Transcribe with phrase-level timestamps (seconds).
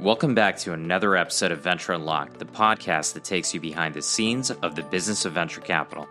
[0.00, 4.02] Welcome back to another episode of Venture Unlocked, the podcast that takes you behind the
[4.02, 6.08] scenes of the business of venture capital.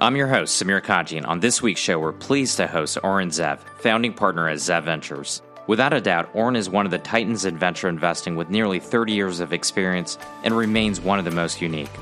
[0.00, 3.28] I'm your host, Samir Kaji, and on this week's show, we're pleased to host Oren
[3.28, 5.40] Zeev, founding partner at Zeev Ventures.
[5.68, 9.12] Without a doubt, Oren is one of the titans in venture investing with nearly 30
[9.12, 11.92] years of experience and remains one of the most unique.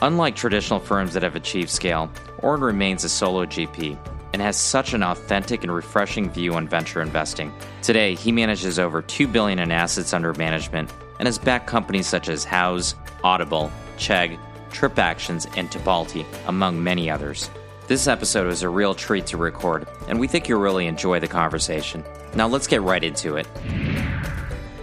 [0.00, 3.98] Unlike traditional firms that have achieved scale, Oren remains a solo GP
[4.36, 7.50] and has such an authentic and refreshing view on venture investing.
[7.80, 12.28] Today, he manages over 2 billion in assets under management and has backed companies such
[12.28, 14.38] as Houzz, Audible, Chegg,
[14.72, 17.48] TripActions, and Tipalti, among many others.
[17.86, 21.28] This episode was a real treat to record, and we think you'll really enjoy the
[21.28, 22.04] conversation.
[22.34, 23.48] Now let's get right into it.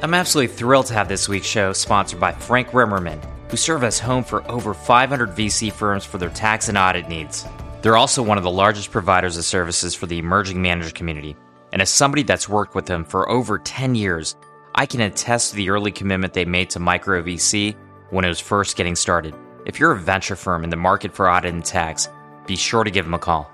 [0.01, 3.99] I'm absolutely thrilled to have this week's show sponsored by Frank Rimerman, who serve as
[3.99, 7.45] home for over 500 VC firms for their tax and audit needs.
[7.83, 11.35] They're also one of the largest providers of services for the emerging manager community.
[11.73, 14.37] And as somebody that's worked with them for over 10 years,
[14.73, 17.75] I can attest to the early commitment they made to micro VC
[18.09, 19.35] when it was first getting started.
[19.65, 22.07] If you're a venture firm in the market for audit and tax,
[22.47, 23.51] be sure to give them a call.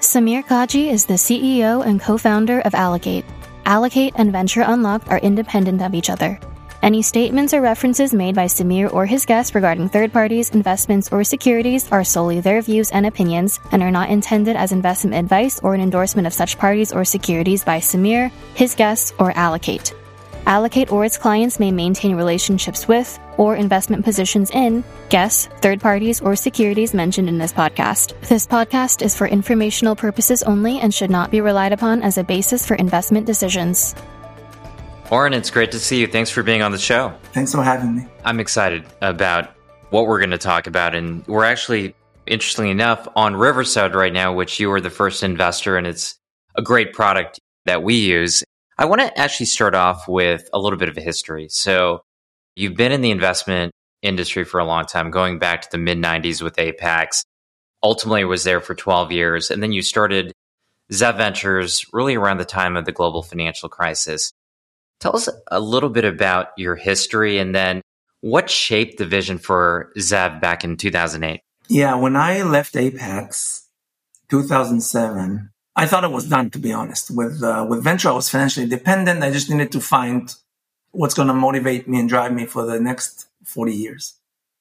[0.00, 3.24] Samir Kaji is the CEO and co founder of Allocate.
[3.64, 6.40] Allocate and Venture Unlocked are independent of each other.
[6.82, 11.24] Any statements or references made by Samir or his guests regarding third parties, investments, or
[11.24, 15.74] securities are solely their views and opinions and are not intended as investment advice or
[15.74, 19.94] an endorsement of such parties or securities by Samir, his guests, or Allocate.
[20.46, 26.20] Allocate or its clients may maintain relationships with or investment positions in guests, third parties,
[26.20, 28.18] or securities mentioned in this podcast.
[28.28, 32.24] This podcast is for informational purposes only and should not be relied upon as a
[32.24, 33.96] basis for investment decisions.
[35.10, 36.08] Oren, it's great to see you.
[36.08, 37.14] Thanks for being on the show.
[37.32, 38.06] Thanks for having me.
[38.24, 39.54] I'm excited about
[39.90, 40.96] what we're going to talk about.
[40.96, 41.94] And we're actually,
[42.26, 46.18] interestingly enough, on Riverside right now, which you were the first investor, and it's
[46.56, 48.42] a great product that we use.
[48.78, 51.46] I want to actually start off with a little bit of a history.
[51.50, 52.00] So,
[52.56, 53.70] you've been in the investment
[54.02, 57.22] industry for a long time, going back to the mid 90s with Apax.
[57.80, 59.52] Ultimately, was there for 12 years.
[59.52, 60.32] And then you started
[60.92, 64.32] Zeev Ventures really around the time of the global financial crisis.
[65.00, 67.82] Tell us a little bit about your history and then
[68.20, 71.40] what shaped the vision for Zeev back in 2008?
[71.68, 73.66] Yeah, when I left Apax
[74.28, 77.10] 2007, I thought it was done, to be honest.
[77.10, 79.22] With, uh, with venture, I was financially dependent.
[79.22, 80.34] I just needed to find
[80.92, 84.18] what's going to motivate me and drive me for the next 40 years.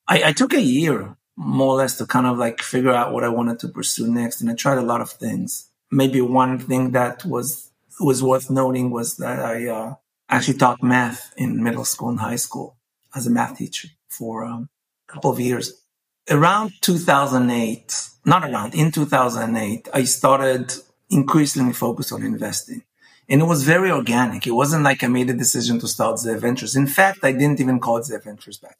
[0.07, 3.23] I, I took a year, more or less, to kind of like figure out what
[3.23, 4.41] I wanted to pursue next.
[4.41, 5.69] And I tried a lot of things.
[5.89, 9.95] Maybe one thing that was, was worth noting was that I, uh,
[10.29, 12.77] actually taught math in middle school and high school
[13.15, 14.69] as a math teacher for um,
[15.07, 15.81] a couple of years.
[16.29, 20.73] Around 2008, not around, in 2008, I started
[21.09, 22.83] increasingly focused on investing.
[23.29, 24.45] And it was very organic.
[24.45, 26.75] It wasn't like I made a decision to start Zeev Ventures.
[26.75, 28.77] In fact, I didn't even call it Zeev Ventures back.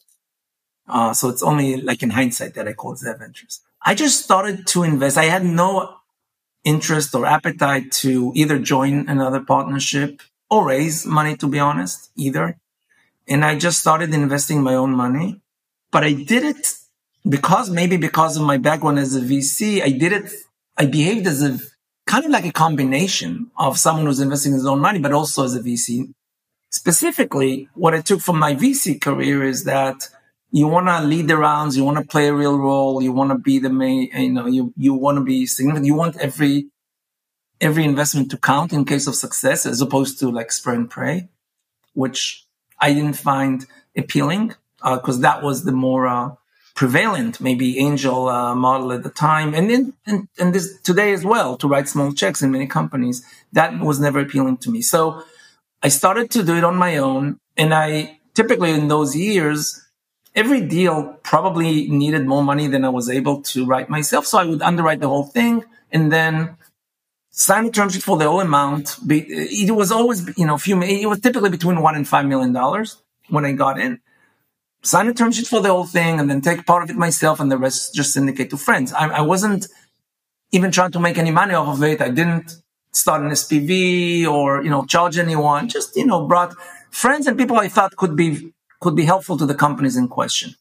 [0.88, 3.60] Uh, so it's only like in hindsight that I called Zeev Ventures.
[3.84, 5.16] I just started to invest.
[5.16, 5.96] I had no
[6.64, 12.58] interest or appetite to either join another partnership or raise money, to be honest, either.
[13.28, 15.40] And I just started investing my own money,
[15.90, 16.74] but I did it
[17.28, 20.30] because maybe because of my background as a VC, I did it.
[20.76, 21.58] I behaved as a
[22.06, 25.56] kind of like a combination of someone who's investing his own money, but also as
[25.56, 26.12] a VC.
[26.70, 30.08] Specifically, what I took from my VC career is that
[30.52, 33.30] you want to lead the rounds, you want to play a real role, you want
[33.30, 36.66] to be the main, you know, you, you want to be significant, you want every
[37.60, 41.28] every investment to count in case of success as opposed to like spray and pray,
[41.94, 42.44] which
[42.80, 46.30] I didn't find appealing because uh, that was the more uh,
[46.74, 51.24] prevalent, maybe angel uh, model at the time, and then and, and this today as
[51.24, 53.24] well to write small checks in many companies.
[53.52, 54.82] That was never appealing to me.
[54.82, 55.22] So
[55.82, 59.82] I started to do it on my own, and I typically in those years.
[60.34, 64.26] Every deal probably needed more money than I was able to write myself.
[64.26, 66.56] So I would underwrite the whole thing and then
[67.36, 68.96] sign a term sheet for the whole amount.
[69.08, 72.52] It was always, you know, a few, it was typically between one and five million
[72.52, 72.96] dollars
[73.28, 74.00] when I got in.
[74.82, 77.38] Sign a term sheet for the whole thing and then take part of it myself
[77.38, 78.92] and the rest just syndicate to friends.
[78.92, 79.66] I, I wasn't
[80.52, 82.00] even trying to make any money off of it.
[82.00, 82.56] I didn't
[82.92, 85.68] start an SPV or, you know, charge anyone.
[85.68, 86.54] Just, you know, brought
[86.90, 90.54] friends and people I thought could be, could be helpful to the companies in question.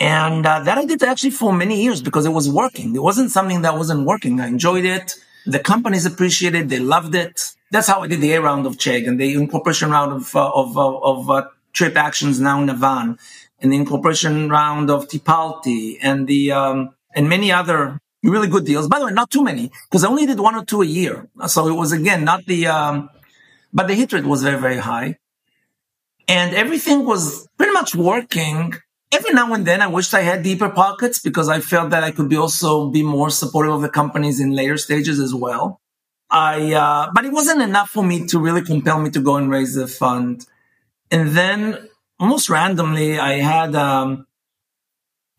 [0.00, 2.96] And uh, that I did actually for many years because it was working.
[2.96, 4.40] It wasn't something that wasn't working.
[4.40, 5.14] I enjoyed it.
[5.48, 7.54] The companies appreciated, they loved it.
[7.70, 10.50] That's how I did the A round of Chegg and the incorporation round of, uh,
[10.50, 13.18] of, uh, of uh, TripActions, now Navan,
[13.58, 18.88] and the incorporation round of Tipalti and the, um, and many other really good deals.
[18.88, 21.30] By the way, not too many because I only did one or two a year.
[21.46, 23.08] So it was again, not the, um,
[23.72, 25.16] but the hit rate was very, very high.
[26.28, 28.74] And everything was pretty much working.
[29.10, 32.10] Every now and then I wished I had deeper pockets because I felt that I
[32.10, 35.80] could be also be more supportive of the companies in later stages as well.
[36.30, 39.50] I, uh, but it wasn't enough for me to really compel me to go and
[39.50, 40.44] raise the fund.
[41.10, 41.88] And then
[42.20, 44.26] almost randomly, I had, um,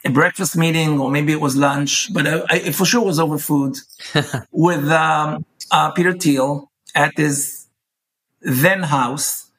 [0.03, 3.37] a breakfast meeting or maybe it was lunch, but I, I, for sure was over
[3.37, 3.75] food
[4.51, 7.67] with, um, uh, Peter Thiel at his
[8.41, 9.51] then house,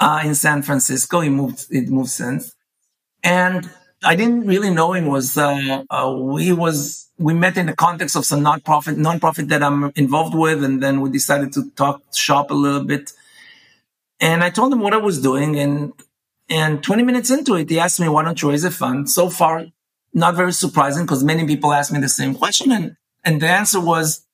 [0.00, 1.20] uh, in San Francisco.
[1.20, 2.56] He moved, it moved since.
[3.22, 3.70] And
[4.04, 8.16] I didn't really know him was, uh, uh, we was, we met in the context
[8.16, 10.64] of some nonprofit, nonprofit that I'm involved with.
[10.64, 13.12] And then we decided to talk shop a little bit.
[14.18, 15.58] And I told him what I was doing.
[15.58, 15.92] And,
[16.48, 19.08] and 20 minutes into it, he asked me, why don't you raise a fund?
[19.08, 19.66] So far,
[20.12, 22.72] not very surprising because many people ask me the same question.
[22.72, 24.26] And, and the answer was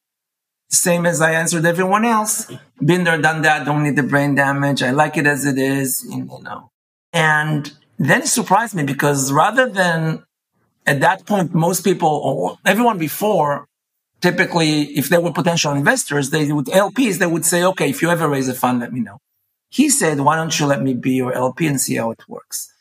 [0.70, 2.50] same as I answered everyone else.
[2.84, 3.64] Been there, done that.
[3.64, 4.82] Don't need the brain damage.
[4.82, 6.70] I like it as it is, you know.
[7.12, 10.24] And then it surprised me because rather than
[10.86, 13.68] at that point, most people or everyone before,
[14.20, 18.10] typically, if they were potential investors, they would LPs, they would say, okay, if you
[18.10, 19.18] ever raise a fund, let me know.
[19.70, 22.72] He said, why don't you let me be your LP and see how it works?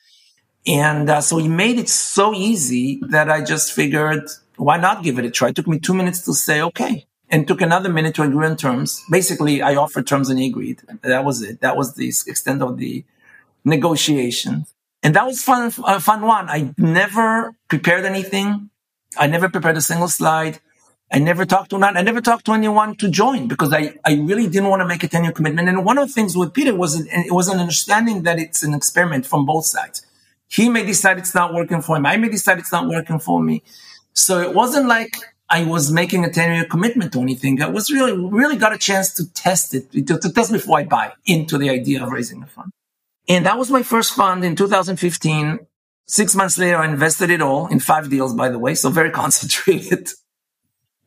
[0.66, 5.19] And uh, so he made it so easy that I just figured, why not give
[5.19, 5.50] it a try?
[5.50, 7.06] It took me two minutes to say, okay.
[7.30, 9.04] And took another minute to agree on terms.
[9.12, 10.81] Basically, I offered terms and he agreed.
[11.02, 11.60] That was it.
[11.60, 13.04] That was the extent of the
[13.66, 14.66] negotiation.
[15.07, 16.50] And that was fun, uh, fun one.
[16.50, 18.69] I never prepared anything.
[19.18, 20.59] I never prepared a single slide.
[21.09, 21.95] I never talked to none.
[21.95, 25.04] I never talked to anyone to join because I, I really didn't want to make
[25.06, 25.69] a 10 year commitment.
[25.69, 28.74] And one of the things with Peter was it was an understanding that it's an
[28.74, 30.06] experiment from both sides.
[30.50, 32.06] He may decide it's not working for him.
[32.06, 33.63] I may decide it's not working for me.
[34.12, 35.15] So it wasn't like
[35.50, 37.62] I was making a 10 year commitment to anything.
[37.62, 40.83] I was really, really got a chance to test it, to, to test before I
[40.83, 42.74] buy into the idea of raising a fund.
[43.28, 45.60] And that was my first fund in 2015.
[46.08, 48.76] Six months later, I invested it all in five deals, by the way.
[48.76, 50.10] So very concentrated.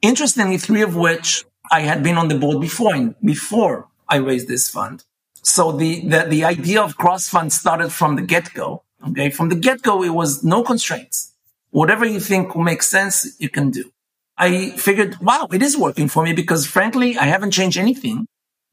[0.02, 4.68] Interestingly, three of which I had been on the board before, before I raised this
[4.68, 5.04] fund.
[5.42, 8.82] So the, the, the idea of cross fund started from the get go.
[9.08, 9.30] Okay.
[9.30, 11.32] From the get go, it was no constraints.
[11.70, 13.92] Whatever you think will make sense, you can do.
[14.36, 18.26] I figured, wow, it is working for me because frankly, I haven't changed anything.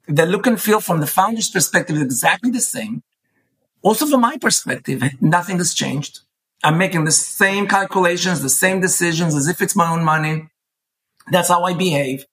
[0.08, 3.04] The look and feel from the founder's perspective is exactly the same.
[3.88, 6.20] Also, from my perspective, nothing has changed.
[6.62, 10.50] I'm making the same calculations, the same decisions as if it's my own money.
[11.32, 12.26] That's how I behave.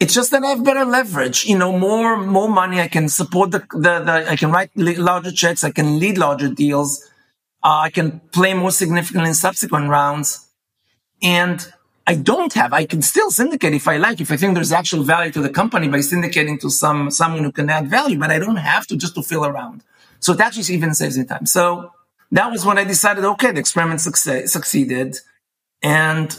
[0.00, 2.80] It's just that I have better leverage, you know, more, more money.
[2.80, 5.62] I can support the, the, the I can write larger checks.
[5.62, 6.90] I can lead larger deals.
[7.62, 10.48] Uh, I can play more significantly in subsequent rounds.
[11.22, 11.70] And
[12.06, 15.02] I don't have, I can still syndicate if I like, if I think there's actual
[15.02, 18.38] value to the company by syndicating to some, someone who can add value, but I
[18.38, 19.82] don't have to just to fill around.
[20.24, 21.44] So it actually even saves me time.
[21.44, 21.90] So
[22.30, 25.18] that was when I decided, okay, the experiment succe- succeeded.
[25.82, 26.34] And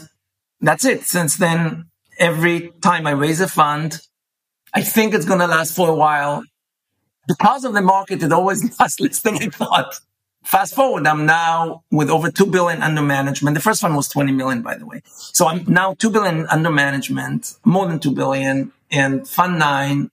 [0.60, 1.04] that's it.
[1.04, 1.84] Since then,
[2.18, 4.00] every time I raise a fund,
[4.74, 6.42] I think it's going to last for a while.
[7.28, 9.94] Because of the market, it always lasts less than I thought.
[10.42, 13.54] Fast forward, I'm now with over 2 billion under management.
[13.54, 15.02] The first one was 20 million, by the way.
[15.04, 20.10] So I'm now 2 billion under management, more than 2 billion and fund nine.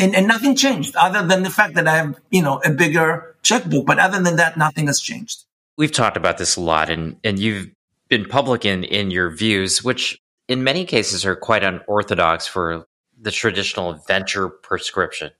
[0.00, 3.36] And, and nothing changed other than the fact that I have, you know, a bigger
[3.42, 3.86] checkbook.
[3.86, 5.44] But other than that, nothing has changed.
[5.76, 7.70] We've talked about this a lot and, and you've
[8.08, 12.86] been public in, in your views, which in many cases are quite unorthodox for
[13.20, 15.30] the traditional venture prescription,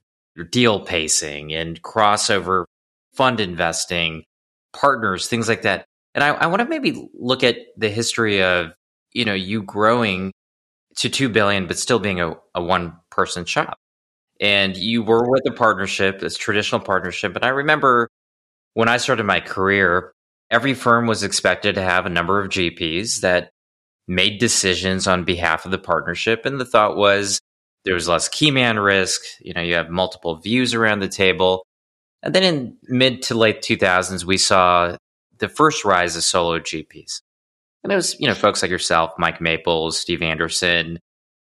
[0.50, 2.64] deal pacing and crossover
[3.12, 4.24] fund investing,
[4.72, 5.84] partners, things like that.
[6.14, 8.72] And I, I want to maybe look at the history of,
[9.12, 10.32] you know, you growing
[10.96, 13.78] to 2 billion, but still being a, a one person shop.
[14.40, 17.36] And you were with a partnership, this traditional partnership.
[17.36, 18.08] And I remember
[18.74, 20.12] when I started my career,
[20.50, 23.50] every firm was expected to have a number of GPs that
[24.08, 26.46] made decisions on behalf of the partnership.
[26.46, 27.40] And the thought was
[27.84, 29.20] there was less key man risk.
[29.40, 31.64] You know, you have multiple views around the table.
[32.22, 34.96] And then in mid to late 2000s, we saw
[35.38, 37.20] the first rise of solo GPs.
[37.82, 40.98] And it was, you know, folks like yourself, Mike Maples, Steve Anderson,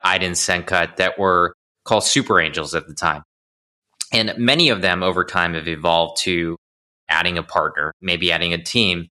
[0.06, 3.24] Aydin Senkut that were called super angels at the time.
[4.14, 6.58] And many of them over time have evolved to
[7.10, 9.08] adding a partner, maybe adding a team.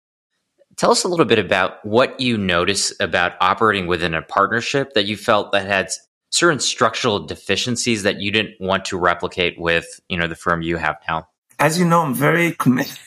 [0.76, 5.06] Tell us a little bit about what you notice about operating within a partnership that
[5.06, 5.90] you felt that had
[6.30, 10.76] certain structural deficiencies that you didn't want to replicate with, you know, the firm you
[10.76, 11.26] have now.
[11.58, 12.98] As you know, I'm very committed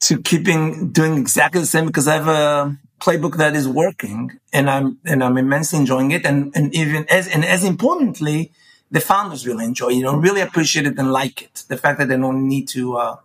[0.00, 4.70] to keeping doing exactly the same because I have a playbook that is working and
[4.70, 8.52] I'm and I'm immensely enjoying it and and even as and as importantly
[8.90, 11.64] the founders really enjoy, you know, really appreciate it and like it.
[11.68, 13.16] The fact that they don't need to, uh,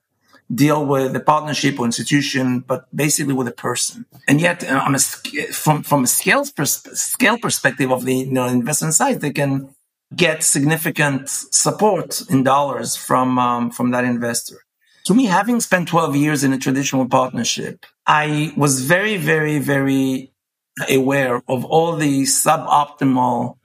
[0.54, 4.06] deal with the partnership or institution, but basically with a person.
[4.28, 8.32] And yet, uh, on a, from from a scale pers- scale perspective of the you
[8.32, 9.74] know, investment side, they can
[10.16, 14.58] get significant support in dollars from um, from that investor.
[15.06, 20.32] To me, having spent 12 years in a traditional partnership, I was very, very, very
[20.90, 23.58] aware of all the suboptimal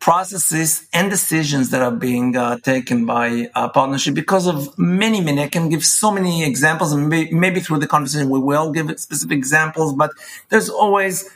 [0.00, 5.42] processes and decisions that are being uh, taken by a partnership because of many, many.
[5.42, 8.88] I can give so many examples, and maybe, maybe through the conversation we will give
[8.98, 9.94] specific examples.
[9.94, 10.10] But
[10.48, 11.28] there's always,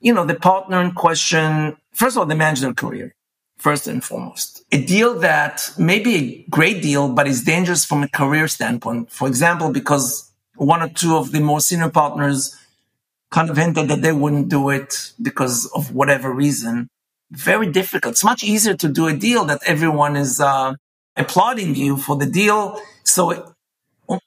[0.00, 1.76] you know, the partner in question.
[1.92, 3.14] First of all, they manage their career
[3.56, 4.55] first and foremost.
[4.72, 9.10] A deal that may be a great deal, but is dangerous from a career standpoint.
[9.10, 12.56] For example, because one or two of the more senior partners
[13.30, 16.88] kind of hinted that they wouldn't do it because of whatever reason.
[17.30, 18.12] Very difficult.
[18.12, 20.74] It's much easier to do a deal that everyone is uh,
[21.16, 22.80] applauding you for the deal.
[23.04, 23.42] So it,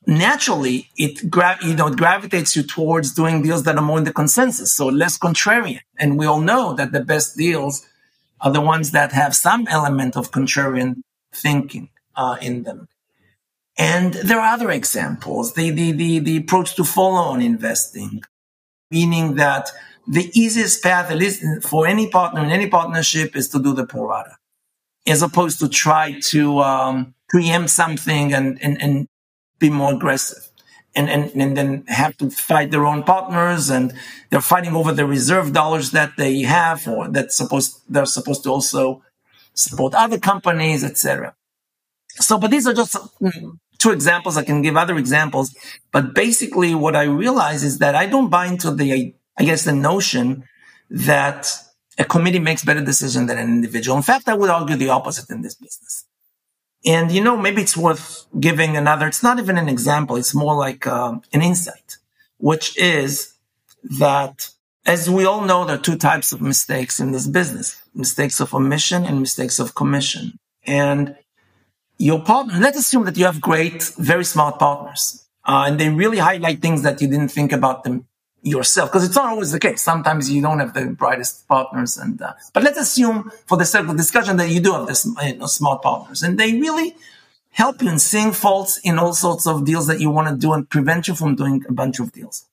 [0.06, 4.04] naturally, it gra- you know it gravitates you towards doing deals that are more in
[4.04, 5.82] the consensus, so less contrarian.
[5.98, 7.86] And we all know that the best deals
[8.42, 11.02] are the ones that have some element of contrarian
[11.34, 12.88] thinking uh, in them.
[13.78, 15.54] And there are other examples.
[15.54, 18.24] The, the, the, the approach to follow-on investing,
[18.92, 19.70] meaning that
[20.08, 23.86] the easiest path at least for any partner in any partnership is to do the
[23.86, 24.24] pro
[25.08, 29.08] as opposed to try to um, preempt something and, and, and
[29.60, 30.49] be more aggressive
[30.96, 33.94] and, and, and then have to fight their own partners and
[34.30, 38.50] they're fighting over the reserve dollars that they have or that's supposed, they're supposed to
[38.50, 39.04] also
[39.54, 41.36] support other companies, etc.
[42.16, 44.38] So, but these are just mm, two examples.
[44.38, 45.56] I can give other examples,
[45.92, 49.74] but basically what I realize is that I don't buy into the, I guess, the
[49.74, 50.44] notion
[50.90, 51.52] that
[51.98, 53.98] a committee makes better decision than an individual.
[53.98, 56.06] In fact, I would argue the opposite in this business.
[56.86, 60.16] And you know, maybe it's worth giving another, it's not even an example.
[60.16, 61.98] It's more like uh, an insight,
[62.38, 63.34] which is
[64.00, 64.50] that
[64.86, 68.54] as we all know, there are two types of mistakes in this business, mistakes of
[68.54, 70.40] omission and mistakes of commission.
[70.66, 71.16] And
[71.98, 76.18] your partner, let's assume that you have great, very smart partners, uh, and they really
[76.18, 78.08] highlight things that you didn't think about them
[78.42, 79.82] yourself because it's not always the case.
[79.82, 83.88] Sometimes you don't have the brightest partners, and uh, but let's assume for the sake
[83.88, 86.96] of discussion that you do have this you know, smart partners, and they really
[87.52, 90.54] help you in seeing faults in all sorts of deals that you want to do
[90.54, 92.46] and prevent you from doing a bunch of deals.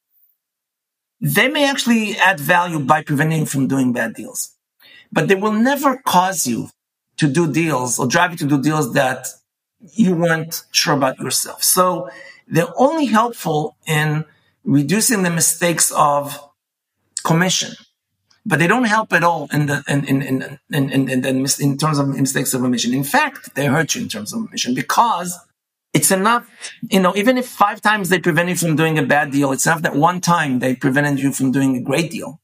[1.21, 4.55] They may actually add value by preventing you from doing bad deals,
[5.12, 6.71] but they will never cause you
[7.19, 9.26] to do deals or drive you to do deals that
[9.81, 11.62] you weren't sure about yourself.
[11.62, 12.11] So
[12.49, 14.25] they're only helpful in
[14.66, 16.38] reducing the mistakes of
[17.25, 17.75] commission,
[18.44, 21.78] but they don't help at all in the in in in in, in, in, in,
[21.78, 22.92] terms of mistakes of omission.
[22.92, 25.38] In fact, they hurt you in terms of omission because
[25.94, 26.46] it's enough,
[26.90, 29.66] you know, even if five times they prevent you from doing a bad deal, it's
[29.66, 32.40] enough that one time they prevented you from doing a great deal.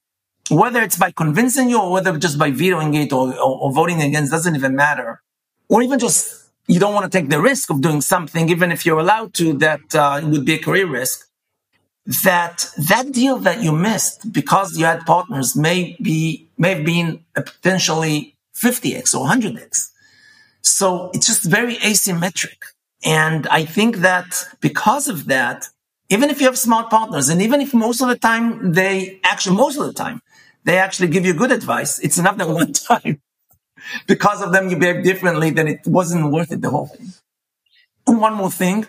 [0.50, 4.00] Whether it's by convincing you or whether just by vetoing it or, or, or voting
[4.00, 5.22] against doesn't even matter.
[5.68, 8.86] Or even just you don't want to take the risk of doing something, even if
[8.86, 11.28] you're allowed to, that uh, would be a career risk
[12.06, 17.24] that that deal that you missed because you had partners may be may have been
[17.34, 19.90] potentially 50x or 100x.
[20.62, 22.58] So it's just very asymmetric.
[23.04, 25.68] And I think that because of that,
[26.08, 29.56] even if you have smart partners and even if most of the time they actually,
[29.56, 30.22] most of the time,
[30.64, 33.20] they actually give you good advice, it's enough that one time
[34.06, 37.12] because of them you behave differently, then it wasn't worth it, the whole thing.
[38.06, 38.86] One more thing,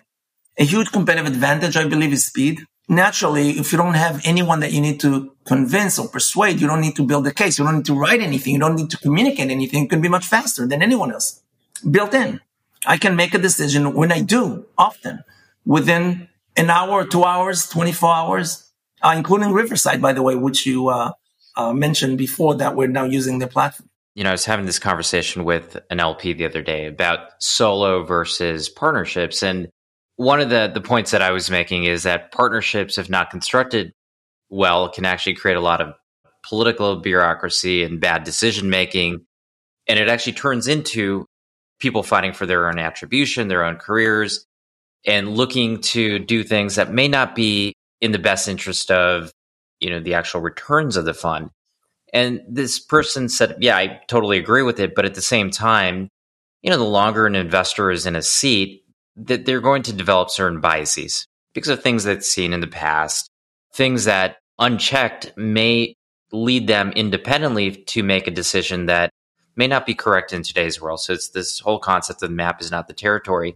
[0.58, 2.65] a huge competitive advantage, I believe, is speed
[2.96, 6.82] naturally, if you don't have anyone that you need to convince or persuade, you don't
[6.82, 7.58] need to build a case.
[7.58, 8.54] You don't need to write anything.
[8.54, 9.84] You don't need to communicate anything.
[9.84, 11.42] You can be much faster than anyone else.
[11.90, 12.40] Built in.
[12.86, 15.24] I can make a decision when I do often
[15.66, 18.72] within an hour, two hours, 24 hours,
[19.02, 21.12] uh, including Riverside, by the way, which you uh,
[21.56, 23.90] uh, mentioned before that we're now using the platform.
[24.16, 28.04] You know, I was having this conversation with an LP the other day about solo
[28.04, 29.42] versus partnerships.
[29.42, 29.70] And
[30.24, 33.94] one of the the points that I was making is that partnerships, if not constructed
[34.50, 35.94] well, can actually create a lot of
[36.44, 39.25] political bureaucracy and bad decision making,
[39.88, 41.25] and it actually turns into
[41.80, 44.46] people fighting for their own attribution, their own careers,
[45.06, 49.32] and looking to do things that may not be in the best interest of
[49.80, 51.50] you know the actual returns of the fund.
[52.13, 56.10] And this person said, "Yeah, I totally agree with it, but at the same time,
[56.62, 58.83] you know, the longer an investor is in a seat,
[59.15, 63.29] that they're going to develop certain biases because of things they've seen in the past,
[63.74, 65.96] things that unchecked may
[66.32, 69.12] lead them independently to make a decision that
[69.55, 71.00] may not be correct in today's world.
[71.00, 73.55] So it's this whole concept of the map is not the territory.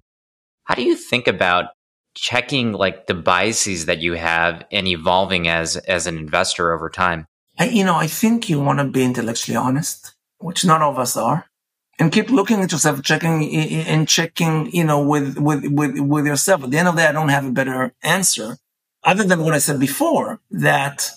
[0.65, 1.71] How do you think about
[2.13, 7.25] checking like the biases that you have and evolving as as an investor over time?
[7.59, 11.47] You know, I think you want to be intellectually honest, which none of us are,
[11.99, 13.43] and keep looking at yourself, checking
[13.87, 16.63] and checking, you know, with with with with yourself.
[16.63, 18.57] At the end of the day, I don't have a better answer
[19.03, 21.09] other than what I said before that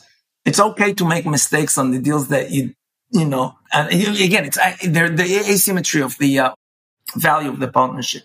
[0.45, 2.75] it's okay to make mistakes on the deals that you
[3.11, 3.57] you know.
[3.73, 6.55] And again, it's the asymmetry of the uh,
[7.15, 8.23] value of the partnership.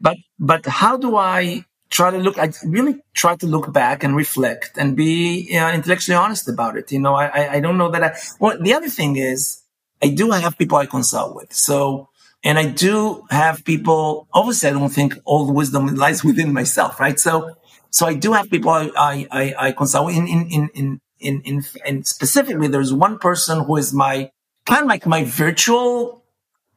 [0.00, 4.14] But but how do I try to look, I really try to look back and
[4.14, 6.92] reflect and be uh, intellectually honest about it.
[6.92, 9.62] You know, I, I don't know that I, well, the other thing is
[10.02, 11.52] I do have people I consult with.
[11.52, 12.08] So,
[12.44, 17.00] and I do have people, obviously I don't think all the wisdom lies within myself,
[17.00, 17.18] right?
[17.18, 17.56] So,
[17.90, 21.42] so I do have people I, I, I consult with in, in, in, in, in,
[21.42, 24.30] in, and specifically there's one person who is my
[24.66, 26.22] kind of like my virtual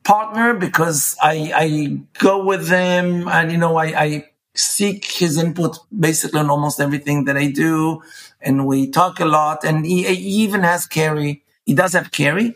[0.03, 5.79] partner because I, I go with them and, you know, I, I, seek his input
[5.97, 8.01] basically on almost everything that I do.
[8.41, 9.63] And we talk a lot.
[9.63, 11.43] And he, he even has carry.
[11.65, 12.55] He does have carry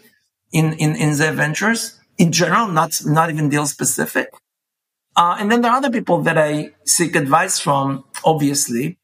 [0.56, 4.30] in, in, in the ventures in general, not, not even deal specific.
[5.18, 8.98] Uh, and then there are other people that I seek advice from, obviously,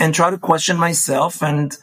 [0.00, 1.40] and try to question myself.
[1.40, 1.76] And,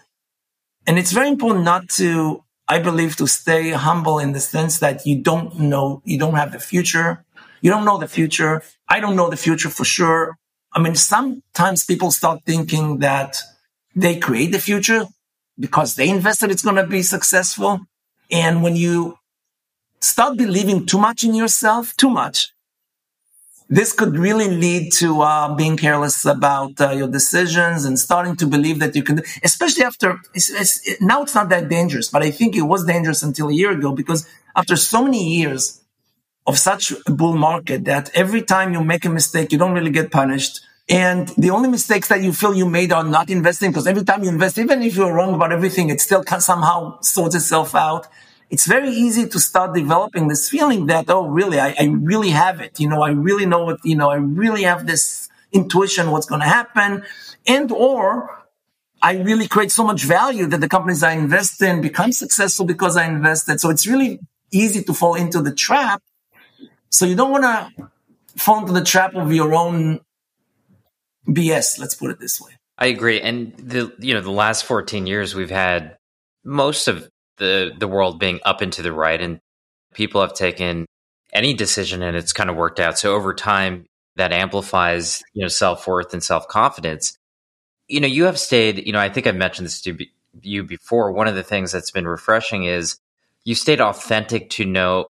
[0.86, 5.06] and it's very important not to, I believe, to stay humble in the sense that
[5.06, 7.24] you don't know, you don't have the future.
[7.62, 8.62] You don't know the future.
[8.90, 10.38] I don't know the future for sure.
[10.74, 13.38] I mean, sometimes people start thinking that
[13.96, 15.06] they create the future
[15.58, 17.80] because they invested it's going to be successful.
[18.32, 19.18] And when you
[20.00, 22.52] start believing too much in yourself, too much,
[23.68, 28.46] this could really lead to uh, being careless about uh, your decisions and starting to
[28.46, 32.30] believe that you can, especially after, it's, it's, now it's not that dangerous, but I
[32.30, 35.82] think it was dangerous until a year ago because after so many years
[36.46, 39.90] of such a bull market that every time you make a mistake, you don't really
[39.90, 40.62] get punished.
[40.88, 44.24] And the only mistakes that you feel you made are not investing because every time
[44.24, 48.08] you invest, even if you're wrong about everything, it still somehow sorts itself out.
[48.52, 52.62] It's very easy to start developing this feeling that, oh, really, I, I really have
[52.62, 52.80] it.
[52.80, 56.42] You know, I really know what, you know, I really have this intuition, what's going
[56.42, 57.04] to happen.
[57.48, 58.46] And or
[59.02, 62.96] I really create so much value that the companies I invest in become successful because
[62.96, 63.60] I invested.
[63.60, 64.20] So it's really
[64.52, 66.04] easy to fall into the trap
[66.90, 67.90] so you don't want to
[68.38, 70.00] fall into the trap of your own
[71.28, 71.80] BS.
[71.80, 72.52] Let's put it this way.
[72.78, 73.22] I agree.
[73.22, 75.98] And the you know the last 14 years we've had
[76.44, 79.40] most of the the world being up and to the right and
[79.94, 80.86] people have taken
[81.34, 82.98] any decision and it's kind of worked out.
[82.98, 83.86] So over time
[84.16, 87.18] that amplifies, you know, self-worth and self-confidence.
[87.88, 89.98] You know, you have stayed, you know, I think I've mentioned this to
[90.42, 91.12] you before.
[91.12, 92.98] One of the things that's been refreshing is
[93.44, 95.08] you stayed authentic to know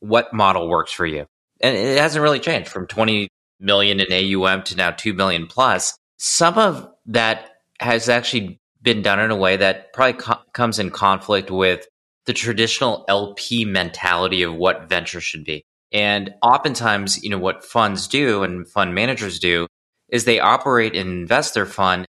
[0.00, 1.26] what model works for you.
[1.60, 3.28] And it hasn't really changed from 20
[3.60, 5.96] million in AUM to now 2 million plus.
[6.18, 10.90] Some of that has actually been done in a way that probably co- comes in
[10.90, 11.86] conflict with
[12.26, 15.64] the traditional LP mentality of what venture should be.
[15.92, 19.66] And oftentimes, you know, what funds do and fund managers do
[20.08, 22.06] is they operate and invest their fund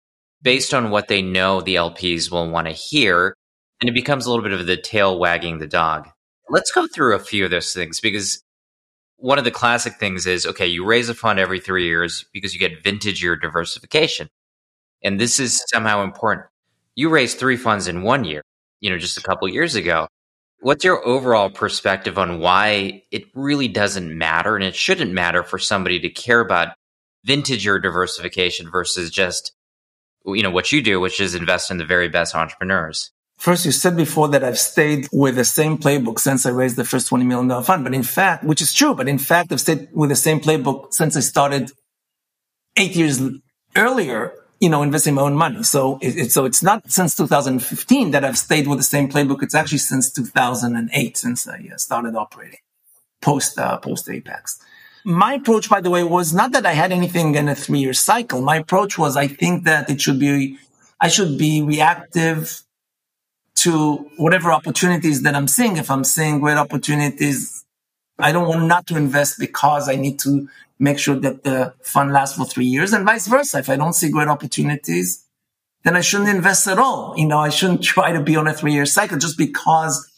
[0.42, 3.36] based on what they know the LPs will want to hear.
[3.82, 6.08] And it becomes a little bit of the tail wagging the dog.
[6.50, 8.42] Let's go through a few of those things because
[9.18, 12.54] one of the classic things is okay, you raise a fund every three years because
[12.54, 14.30] you get vintage year diversification.
[15.04, 16.48] And this is somehow important.
[16.96, 18.42] You raised three funds in one year,
[18.80, 20.08] you know, just a couple years ago.
[20.62, 25.60] What's your overall perspective on why it really doesn't matter and it shouldn't matter for
[25.60, 26.76] somebody to care about
[27.24, 29.52] vintage year diversification versus just,
[30.26, 33.12] you know, what you do, which is invest in the very best entrepreneurs?
[33.38, 36.86] First, you said before that I've stayed with the same playbook since I raised the
[36.86, 37.84] first $20 million fund.
[37.84, 40.94] But in fact, which is true, but in fact, I've stayed with the same playbook
[40.94, 41.72] since I started
[42.78, 43.22] eight years
[43.76, 45.64] earlier, you know, investing my own money.
[45.64, 49.44] So so it's not since 2015 that I've stayed with the same playbook.
[49.44, 52.60] It's actually since 2008, since I uh, started operating
[53.22, 54.60] post, uh, post Apax.
[55.04, 57.94] My approach, by the way, was not that I had anything in a three year
[57.94, 58.42] cycle.
[58.42, 60.58] My approach was I think that it should be,
[61.00, 62.62] I should be reactive
[63.66, 65.78] to whatever opportunities that I'm seeing.
[65.78, 67.66] If I'm seeing great opportunities,
[68.20, 70.48] I don't want not to invest because I need to
[70.78, 73.58] make sure that the fund lasts for three years and vice versa.
[73.58, 75.26] If I don't see great opportunities,
[75.84, 77.16] then I shouldn't invest at all.
[77.18, 80.12] You know, I shouldn't try to be on a three year cycle just because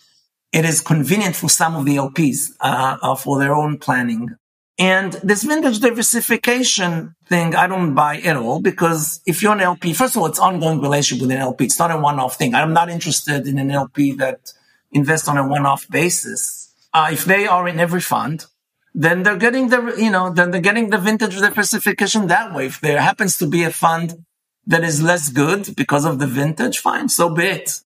[0.52, 4.36] it is convenient for some of the LPs uh, uh, for their own planning.
[4.80, 9.94] And this vintage diversification thing, I don't buy at all because if you're an LP,
[9.94, 11.66] first of all, it's ongoing relationship with an LP.
[11.66, 12.54] It's not a one-off thing.
[12.54, 14.54] I'm not interested in an LP that
[14.92, 16.74] invests on a one-off basis.
[16.94, 18.46] uh, if they are in every fund,
[18.94, 22.66] then they're getting the, you know, then they're getting the vintage diversification that way.
[22.68, 24.26] If there happens to be a fund
[24.66, 27.82] that is less good because of the vintage, fine, so be it.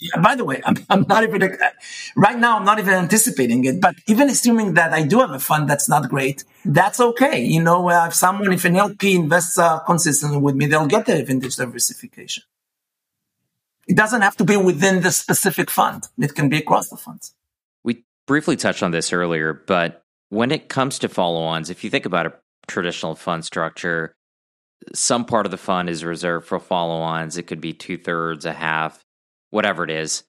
[0.00, 1.58] Yeah, by the way, I'm, I'm not even,
[2.14, 5.40] right now, I'm not even anticipating it, but even assuming that I do have a
[5.40, 7.42] fund that's not great, that's okay.
[7.42, 11.06] You know, uh, if someone, if an LP invests uh, consistently with me, they'll get
[11.06, 12.44] the vintage diversification.
[13.88, 16.04] It doesn't have to be within the specific fund.
[16.16, 17.34] It can be across the funds.
[17.82, 21.90] We briefly touched on this earlier, but when it comes to follow ons, if you
[21.90, 22.34] think about a
[22.68, 24.14] traditional fund structure,
[24.94, 27.36] some part of the fund is reserved for follow ons.
[27.36, 29.02] It could be two thirds, a half
[29.50, 30.24] whatever it is,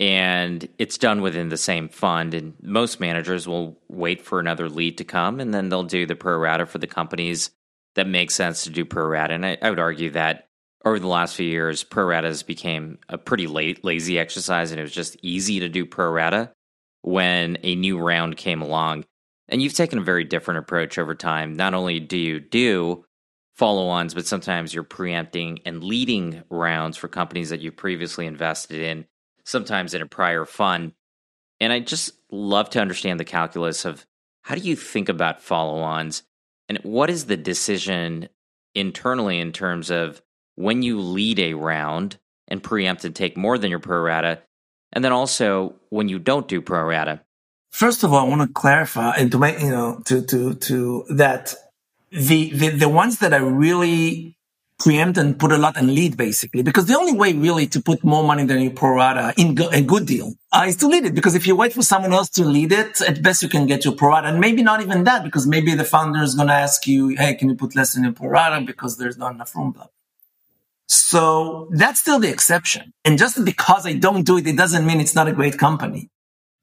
[0.00, 2.34] and it's done within the same fund.
[2.34, 6.16] And most managers will wait for another lead to come, and then they'll do the
[6.16, 7.50] pro rata for the companies
[7.94, 9.34] that make sense to do pro rata.
[9.34, 10.48] And I, I would argue that
[10.84, 14.82] over the last few years, pro ratas became a pretty late, lazy exercise, and it
[14.82, 16.52] was just easy to do pro rata
[17.02, 19.04] when a new round came along.
[19.48, 21.54] And you've taken a very different approach over time.
[21.54, 23.04] Not only do you do
[23.54, 28.80] follow ons, but sometimes you're preempting and leading rounds for companies that you previously invested
[28.80, 29.06] in,
[29.44, 30.92] sometimes in a prior fund.
[31.60, 34.06] And I just love to understand the calculus of
[34.42, 36.22] how do you think about follow ons
[36.68, 38.28] and what is the decision
[38.74, 40.22] internally in terms of
[40.54, 44.42] when you lead a round and preempt and take more than your pro rata,
[44.92, 47.20] and then also when you don't do pro rata.
[47.70, 51.04] First of all, I want to clarify and to make, you know, to, to, to
[51.10, 51.54] that
[52.12, 54.36] the, the, the ones that are really
[54.78, 58.02] preempt and put a lot and lead basically, because the only way really to put
[58.02, 58.98] more money than your pro
[59.36, 61.14] in go- a good deal uh, is to lead it.
[61.14, 63.84] Because if you wait for someone else to lead it, at best you can get
[63.84, 66.86] your pro and maybe not even that because maybe the founder is going to ask
[66.86, 69.72] you, Hey, can you put less in your pro because there's not enough room?
[69.72, 69.86] Blah.
[70.86, 72.92] So that's still the exception.
[73.04, 76.10] And just because I don't do it, it doesn't mean it's not a great company.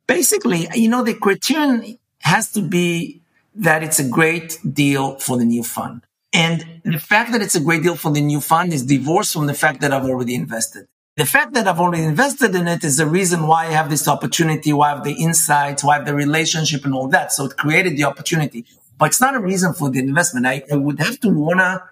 [0.07, 3.21] Basically, you know, the criterion has to be
[3.55, 6.03] that it's a great deal for the new fund.
[6.31, 9.47] And the fact that it's a great deal for the new fund is divorced from
[9.47, 10.87] the fact that I've already invested.
[11.17, 14.07] The fact that I've already invested in it is the reason why I have this
[14.07, 17.33] opportunity, why I have the insights, why I have the relationship and all that.
[17.33, 18.65] So it created the opportunity,
[18.97, 20.45] but it's not a reason for the investment.
[20.45, 21.83] I, I would have to wanna,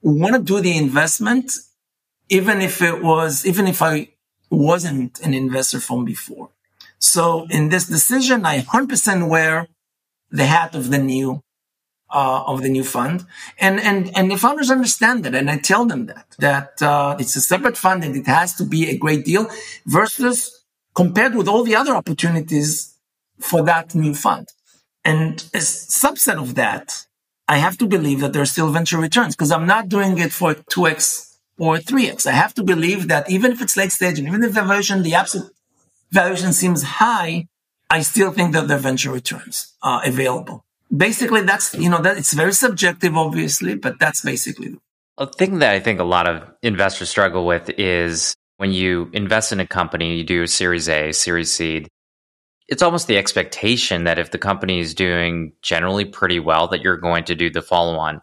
[0.00, 1.52] wanna do the investment,
[2.30, 4.08] even if it was, even if I
[4.50, 6.50] wasn't an investor from before.
[6.98, 9.68] So in this decision, I 100% wear
[10.32, 11.42] the hat of the new
[12.10, 13.24] uh, of the new fund,
[13.58, 17.36] and and and the founders understand that, and I tell them that that uh, it's
[17.36, 19.46] a separate fund and it has to be a great deal
[19.86, 20.36] versus
[20.94, 22.98] compared with all the other opportunities
[23.40, 24.48] for that new fund.
[25.04, 27.06] And a subset of that,
[27.48, 30.32] I have to believe that there are still venture returns because I'm not doing it
[30.32, 32.26] for 2x or 3x.
[32.26, 35.02] I have to believe that even if it's late stage and even if the valuation,
[35.02, 35.50] the absolute
[36.10, 37.48] valuation seems high,
[37.92, 40.64] I still think that are venture returns are available.
[40.96, 44.78] Basically, that's, you know, that it's very subjective, obviously, but that's basically.
[45.18, 49.52] A thing that I think a lot of investors struggle with is when you invest
[49.52, 51.88] in a company, you do series A, series seed,
[52.66, 56.96] it's almost the expectation that if the company is doing generally pretty well, that you're
[56.96, 58.22] going to do the follow on.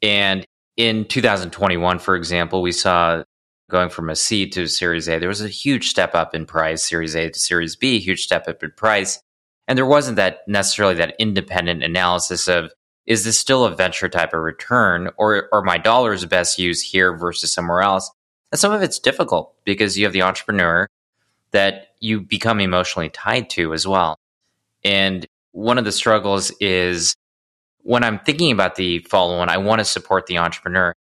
[0.00, 0.46] And
[0.78, 3.22] in 2021, for example, we saw
[3.68, 6.46] going from a C to a Series A, there was a huge step up in
[6.46, 9.20] price, Series A to Series B, huge step up in price.
[9.66, 12.72] And there wasn't that necessarily that independent analysis of
[13.06, 17.16] is this still a venture type of return or are my dollars best used here
[17.16, 18.10] versus somewhere else?
[18.52, 20.88] And some of it's difficult because you have the entrepreneur
[21.50, 24.18] that you become emotionally tied to as well.
[24.84, 27.14] And one of the struggles is
[27.82, 30.94] when I'm thinking about the follow on, I want to support the entrepreneur.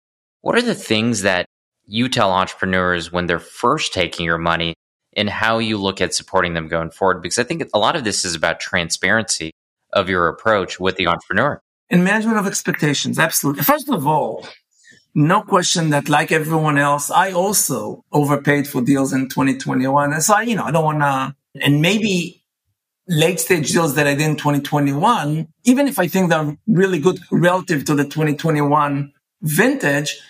[0.43, 1.47] What are the things that
[1.87, 4.75] you tell entrepreneurs when they're first taking your money
[5.17, 7.23] and how you look at supporting them going forward?
[7.23, 9.53] Because I think a lot of this is about transparency
[9.93, 11.61] of your approach with the entrepreneur.
[11.91, 13.63] And management of expectations, absolutely.
[13.63, 14.47] First of all,
[15.15, 20.13] no question that like everyone else, I also overpaid for deals in 2021.
[20.13, 22.43] And so, I, you know, I don't want to, and maybe
[23.07, 27.19] late stage deals that I did in 2021, even if I think they're really good
[27.31, 30.21] relative to the 2021 vintage,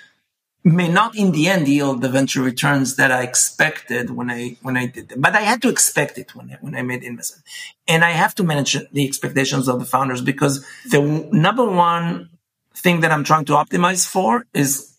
[0.65, 4.77] may not in the end yield the venture returns that I expected when I when
[4.77, 5.21] I did them.
[5.21, 7.45] But I had to expect it when I, when I made investment,
[7.87, 11.01] and I have to manage the expectations of the founders because the
[11.33, 12.31] number one
[12.75, 14.97] thing that I'm trying to optimize for is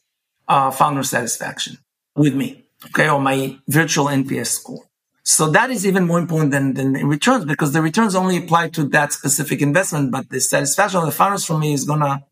[0.47, 1.79] uh, founder satisfaction
[2.15, 4.83] with me, okay, or my virtual NPS score.
[5.23, 8.83] So that is even more important than, than returns because the returns only apply to
[8.89, 12.23] that specific investment, but the satisfaction of the founders for me is gonna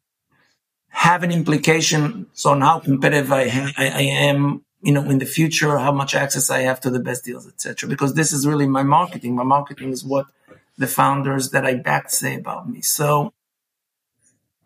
[0.93, 5.25] have an implication on how competitive I, ha- I, I, am, you know, in the
[5.25, 7.89] future, how much access I have to the best deals, etc.
[7.89, 9.35] Because this is really my marketing.
[9.35, 10.27] My marketing is what
[10.77, 12.81] the founders that I backed say about me.
[12.81, 13.33] So,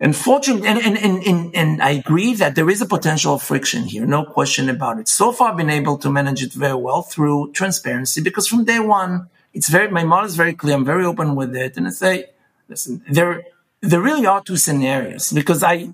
[0.01, 3.83] unfortunately, and, and, and, and, and I agree that there is a potential of friction
[3.83, 5.07] here, no question about it.
[5.07, 8.79] So far, I've been able to manage it very well through transparency because from day
[8.79, 10.75] one, it's very, my model is very clear.
[10.75, 11.77] I'm very open with it.
[11.77, 12.25] And I say,
[12.67, 13.43] listen, there,
[13.81, 15.93] there really are two scenarios because I,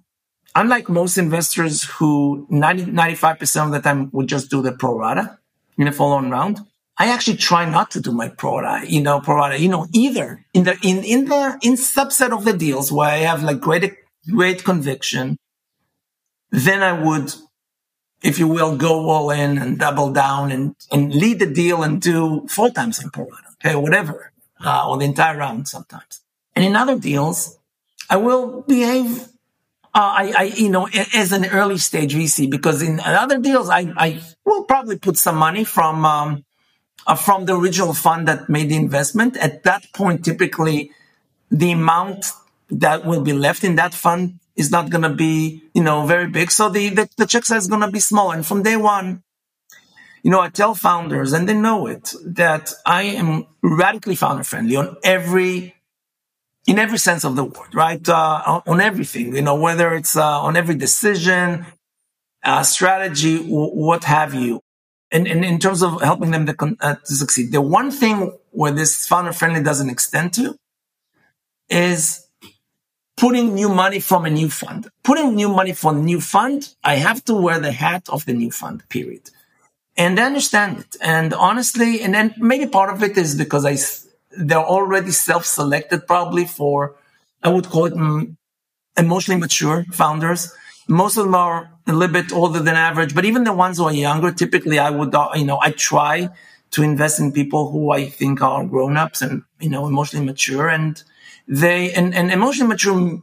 [0.56, 5.40] unlike most investors who 90, 95% of the time would just do the pro rata
[5.78, 6.60] in a follow-on round,
[6.98, 9.88] I actually try not to do my pro rata, you know, pro rata, you know,
[9.94, 13.60] either in the, in, in the, in subset of the deals where I have like
[13.60, 13.96] great,
[14.30, 15.38] great conviction,
[16.52, 17.34] then I would,
[18.22, 22.00] if you will, go all in and double down and, and lead the deal and
[22.00, 24.32] do four times in pro rata, okay, whatever,
[24.64, 26.22] uh, or the entire round sometimes.
[26.56, 27.58] And in other deals,
[28.08, 29.30] I will behave
[29.96, 34.22] I, I, you know, as an early stage VC, because in other deals, I, I
[34.44, 36.46] will probably put some money from, um,
[37.06, 39.38] uh, from the original fund that made the investment.
[39.38, 40.92] At that point, typically
[41.52, 42.32] the amount
[42.72, 46.28] that will be left in that fund is not going to be, you know, very
[46.28, 46.50] big.
[46.50, 48.32] So the, the, the check size is going to be small.
[48.32, 49.24] And from day one,
[50.24, 54.76] you know, I tell founders and they know it that I am radically founder friendly
[54.76, 55.76] on every
[56.66, 58.08] in every sense of the word, right?
[58.08, 61.66] Uh, on everything, you know, whether it's uh, on every decision,
[62.44, 64.62] uh, strategy, w- what have you.
[65.12, 68.32] And, and, in terms of helping them to, con- uh, to succeed, the one thing
[68.52, 70.56] where this founder friendly doesn't extend to
[71.70, 72.28] is
[73.18, 74.90] putting new money from a new fund.
[75.04, 78.34] Putting new money from a new fund, I have to wear the hat of the
[78.34, 79.30] new fund, period.
[79.96, 80.96] And I understand it.
[81.02, 83.76] And honestly, and then maybe part of it is because I
[84.38, 86.96] they're already self-selected probably for,
[87.42, 88.36] I would call it mm,
[88.98, 90.54] emotionally mature founders.
[90.88, 93.86] Most of them are a little bit older than average, but even the ones who
[93.86, 96.30] are younger, typically I would, uh, you know, I try
[96.72, 101.02] to invest in people who I think are grown-ups and, you know, emotionally mature and
[101.48, 103.22] they, and, and emotionally mature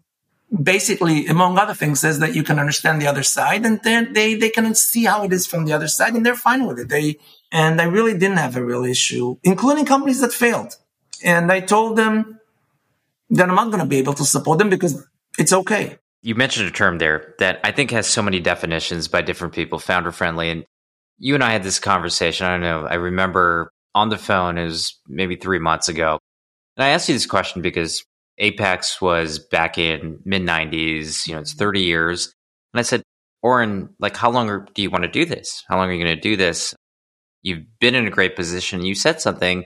[0.62, 4.34] basically, among other things, says that you can understand the other side and then they,
[4.34, 6.88] they can see how it is from the other side and they're fine with it.
[6.88, 7.18] They,
[7.52, 10.76] and I really didn't have a real issue, including companies that failed.
[11.24, 12.40] And I told them
[13.30, 15.06] that I'm not going to be able to support them because
[15.38, 15.98] it's okay.
[16.22, 19.78] You mentioned a term there that I think has so many definitions by different people,
[19.78, 20.50] founder friendly.
[20.50, 20.64] And
[21.18, 22.46] you and I had this conversation.
[22.46, 22.86] I don't know.
[22.86, 26.18] I remember on the phone, it was maybe three months ago.
[26.76, 28.04] And I asked you this question because
[28.40, 32.34] Apax was back in mid 90s, you know, it's 30 years.
[32.72, 33.02] And I said,
[33.42, 35.64] Oren, like, how long do you want to do this?
[35.68, 36.74] How long are you going to do this?
[37.42, 38.84] You've been in a great position.
[38.84, 39.64] You said something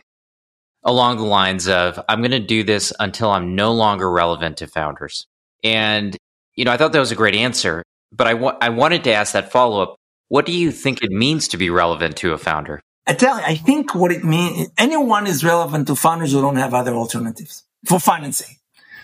[0.85, 4.67] along the lines of I'm going to do this until I'm no longer relevant to
[4.67, 5.27] founders.
[5.63, 6.17] And
[6.55, 9.13] you know, I thought that was a great answer, but I wa- I wanted to
[9.13, 9.97] ask that follow up.
[10.29, 12.81] What do you think it means to be relevant to a founder?
[13.07, 16.57] I tell you, I think what it means, anyone is relevant to founders who don't
[16.57, 18.57] have other alternatives for financing.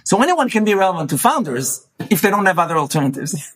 [0.05, 3.53] So anyone can be relevant to founders if they don't have other alternatives.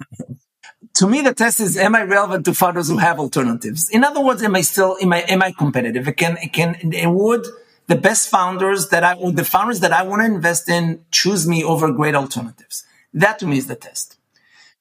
[0.95, 3.89] to me, the test is, am I relevant to founders who have alternatives?
[3.89, 6.07] In other words, am I still, am I, am I competitive?
[6.07, 7.47] It can, it can, it would,
[7.87, 11.63] the best founders that I, the founders that I want to invest in choose me
[11.63, 12.85] over great alternatives.
[13.13, 14.17] That to me is the test.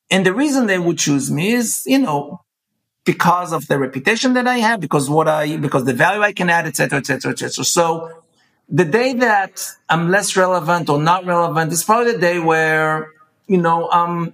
[0.09, 2.41] And the reason they would choose me is, you know,
[3.05, 6.49] because of the reputation that I have, because what I, because the value I can
[6.49, 7.65] add, etc., etc., etc.
[7.65, 8.23] So
[8.69, 13.09] the day that I'm less relevant or not relevant is probably the day where,
[13.47, 14.33] you know, I'm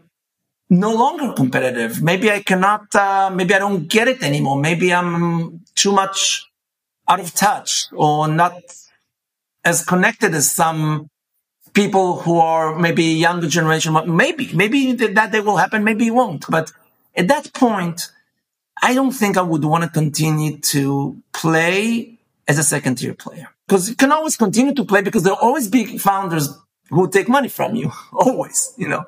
[0.70, 2.04] no longer competitive.
[2.04, 4.60] Maybe I cannot, uh, maybe I don't get it anymore.
[4.60, 6.49] Maybe I'm too much
[7.10, 8.54] out of touch or not
[9.66, 11.10] as connected as some
[11.74, 13.98] people who are maybe younger generation.
[14.16, 15.84] Maybe, maybe that day will happen.
[15.84, 16.46] Maybe it won't.
[16.50, 16.72] But
[17.16, 18.12] at that point,
[18.82, 22.18] I don't think I would want to continue to play
[22.48, 25.68] as a second tier player because you can always continue to play because there'll always
[25.68, 26.50] be founders
[26.90, 27.92] who take money from you.
[28.14, 29.06] always, you know.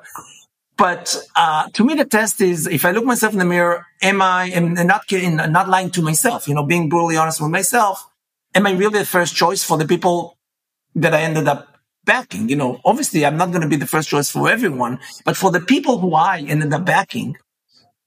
[0.82, 4.20] But uh, to me, the test is if I look myself in the mirror, am
[4.20, 8.04] I, and not kidding, not lying to myself, you know, being brutally honest with myself,
[8.52, 10.36] am I really the first choice for the people
[10.96, 12.48] that I ended up backing?
[12.48, 15.52] You know, obviously I'm not going to be the first choice for everyone, but for
[15.52, 17.36] the people who I ended up backing,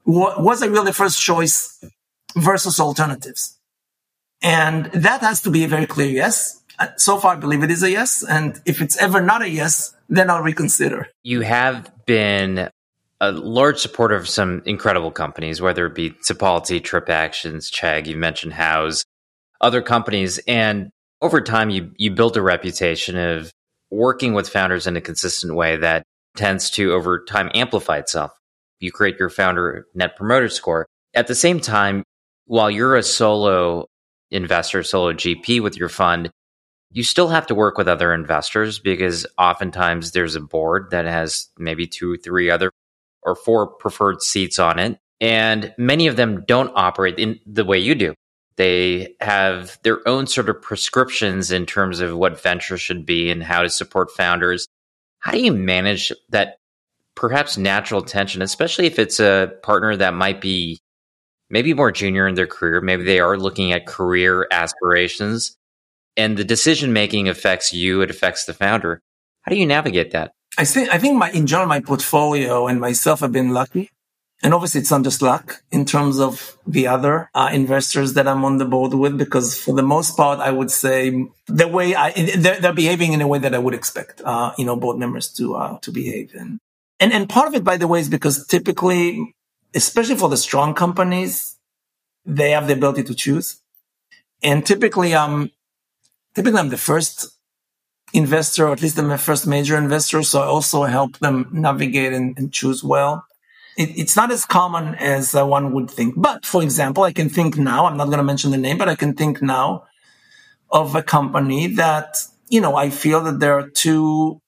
[0.05, 1.81] was I really the first choice
[2.35, 3.57] versus alternatives?
[4.41, 6.61] And that has to be a very clear yes.
[6.77, 8.21] Uh, so far, I believe it is a yes.
[8.21, 11.07] And if it's ever not a yes, then I'll reconsider.
[11.23, 12.69] You have been
[13.21, 18.17] a large supporter of some incredible companies, whether it be Tipalti, Trip Actions, Chegg, you
[18.17, 19.03] mentioned Houzz,
[19.61, 20.39] other companies.
[20.47, 20.89] And
[21.21, 23.51] over time, you, you built a reputation of
[23.89, 26.03] working with founders in a consistent way that
[26.35, 28.31] tends to, over time, amplify itself.
[28.79, 30.85] You create your founder net promoter score.
[31.13, 32.03] At the same time,
[32.45, 33.85] while you're a solo
[34.31, 36.29] investor, solo GP with your fund,
[36.95, 41.49] you still have to work with other investors because oftentimes there's a board that has
[41.59, 42.71] maybe two, three other
[43.21, 44.97] or four preferred seats on it.
[45.19, 48.13] And many of them don't operate in the way you do.
[48.55, 53.43] They have their own sort of prescriptions in terms of what venture should be and
[53.43, 54.65] how to support founders.
[55.19, 56.59] How do you manage that
[57.13, 60.79] perhaps natural tension, especially if it's a partner that might be
[61.49, 62.79] maybe more junior in their career?
[62.79, 65.57] Maybe they are looking at career aspirations
[66.17, 69.01] and the decision making affects you, it affects the founder.
[69.41, 70.31] How do you navigate that?
[70.57, 73.89] I think, I think my, in general, my portfolio and myself have been lucky.
[74.43, 78.43] And obviously it's not just luck in terms of the other uh, investors that I'm
[78.43, 82.11] on the board with, because for the most part, I would say the way I,
[82.11, 85.31] they're, they're behaving in a way that I would expect, uh, you know, board members
[85.33, 86.33] to, uh, to behave.
[86.35, 86.59] And,
[86.99, 89.35] and, and part of it, by the way, is because typically,
[89.73, 91.57] especially for the strong companies,
[92.25, 93.61] they have the ability to choose.
[94.43, 95.51] And typically, um,
[96.35, 97.27] typically I'm the first
[98.13, 100.21] investor, or at least I'm the first major investor.
[100.23, 103.25] So I also help them navigate and, and choose well.
[103.77, 106.13] It, it's not as common as uh, one would think.
[106.17, 108.87] But for example, I can think now, I'm not going to mention the name, but
[108.87, 109.85] I can think now
[110.69, 112.17] of a company that,
[112.49, 114.41] you know, I feel that there are two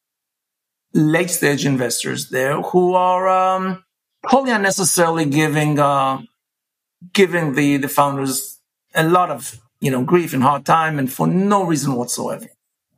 [0.94, 3.84] late stage investors there who are, um,
[4.26, 6.22] wholly unnecessarily giving, uh,
[7.14, 8.60] giving the, the founders
[8.96, 12.48] a lot of you know, grief and hard time and for no reason whatsoever.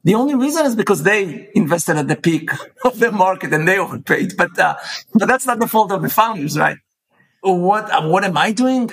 [0.04, 2.52] The only reason is because they invested at the peak
[2.86, 4.38] of the market and they overpaid.
[4.38, 4.76] But, uh,
[5.14, 6.78] but that's not the fault of the founders, right?
[7.42, 8.92] What, what am I doing?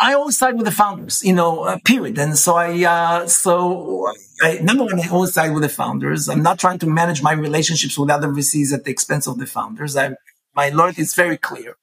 [0.00, 2.18] I always side with the founders, you know, uh, period.
[2.18, 4.10] And so I, uh, so
[4.42, 6.28] I, number one, I always side with the founders.
[6.28, 9.46] I'm not trying to manage my relationships with other VCs at the expense of the
[9.46, 9.96] founders.
[9.96, 10.14] I,
[10.54, 11.76] my loyalty is very clear.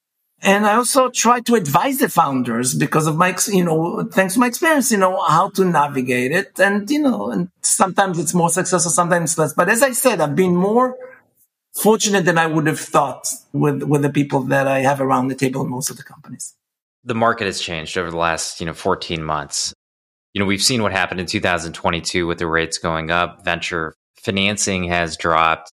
[0.44, 4.40] And I also try to advise the founders because of my, you know, thanks to
[4.40, 6.60] my experience, you know, how to navigate it.
[6.60, 9.54] And, you know, and sometimes it's more successful, sometimes less.
[9.54, 10.98] But as I said, I've been more
[11.72, 15.34] fortunate than I would have thought with, with the people that I have around the
[15.34, 16.54] table in most of the companies.
[17.04, 19.72] The market has changed over the last, you know, 14 months.
[20.34, 23.46] You know, we've seen what happened in 2022 with the rates going up.
[23.46, 25.72] Venture financing has dropped.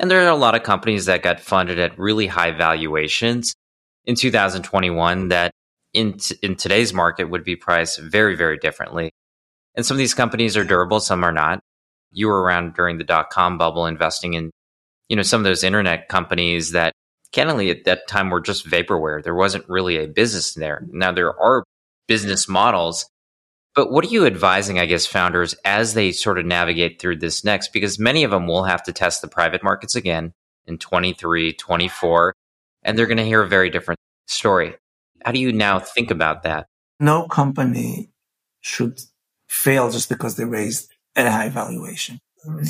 [0.00, 3.54] And there are a lot of companies that got funded at really high valuations
[4.04, 5.52] in 2021 that
[5.94, 9.10] in t- in today's market would be priced very very differently.
[9.74, 11.60] And some of these companies are durable, some are not.
[12.10, 14.50] You were around during the dot com bubble, investing in
[15.08, 16.92] you know some of those internet companies that
[17.32, 19.22] candidly at that time were just vaporware.
[19.22, 20.86] There wasn't really a business there.
[20.90, 21.64] Now there are
[22.06, 23.06] business models,
[23.74, 27.44] but what are you advising, I guess, founders as they sort of navigate through this
[27.44, 27.72] next?
[27.72, 30.32] Because many of them will have to test the private markets again
[30.66, 32.34] in 23, 24
[32.88, 34.74] and they're going to hear a very different story.
[35.22, 36.66] How do you now think about that?
[36.98, 38.10] No company
[38.62, 38.98] should
[39.46, 42.18] fail just because they raised at a high valuation.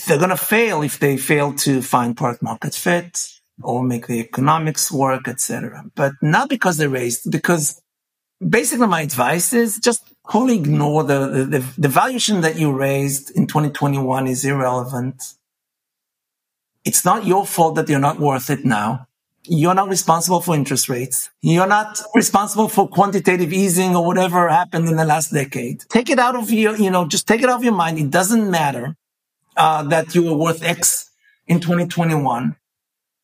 [0.06, 3.28] They're going to fail if they fail to find product market fit
[3.62, 5.84] or make the economics work, etc.
[5.94, 7.80] But not because they raised, because
[8.46, 13.30] basically my advice is just wholly ignore the, the, the, the valuation that you raised
[13.36, 15.34] in 2021 is irrelevant.
[16.84, 19.07] It's not your fault that you're not worth it now.
[19.50, 21.30] You're not responsible for interest rates.
[21.40, 25.84] You're not responsible for quantitative easing or whatever happened in the last decade.
[25.88, 27.98] Take it out of your, you know, just take it out of your mind.
[27.98, 28.94] It doesn't matter
[29.56, 31.10] uh, that you were worth X
[31.46, 32.56] in 2021.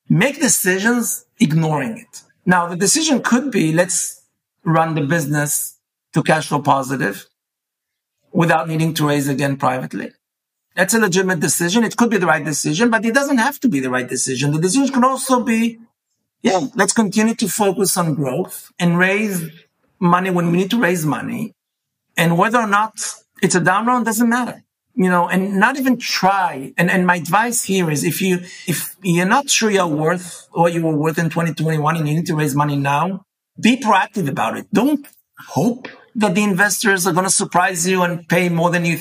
[0.08, 2.22] Make decisions ignoring it.
[2.46, 4.22] Now, the decision could be let's
[4.64, 5.78] run the business
[6.14, 7.26] to cash flow positive
[8.32, 10.12] without needing to raise again privately.
[10.74, 11.84] That's a legitimate decision.
[11.84, 14.52] It could be the right decision, but it doesn't have to be the right decision.
[14.52, 15.78] The decision can also be
[16.44, 19.50] yeah, let's continue to focus on growth and raise
[19.98, 21.54] money when we need to raise money.
[22.18, 23.00] And whether or not
[23.42, 24.62] it's a down round doesn't matter,
[24.94, 26.74] you know, and not even try.
[26.76, 30.74] And, and my advice here is if you, if you're not sure you're worth what
[30.74, 33.24] you were worth in 2021 and you need to raise money now,
[33.58, 34.66] be proactive about it.
[34.70, 35.06] Don't
[35.38, 38.98] hope that the investors are going to surprise you and pay more than you,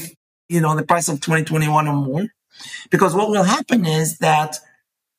[0.47, 2.25] you know, the price of 2021 or more.
[2.89, 4.59] Because what will happen is that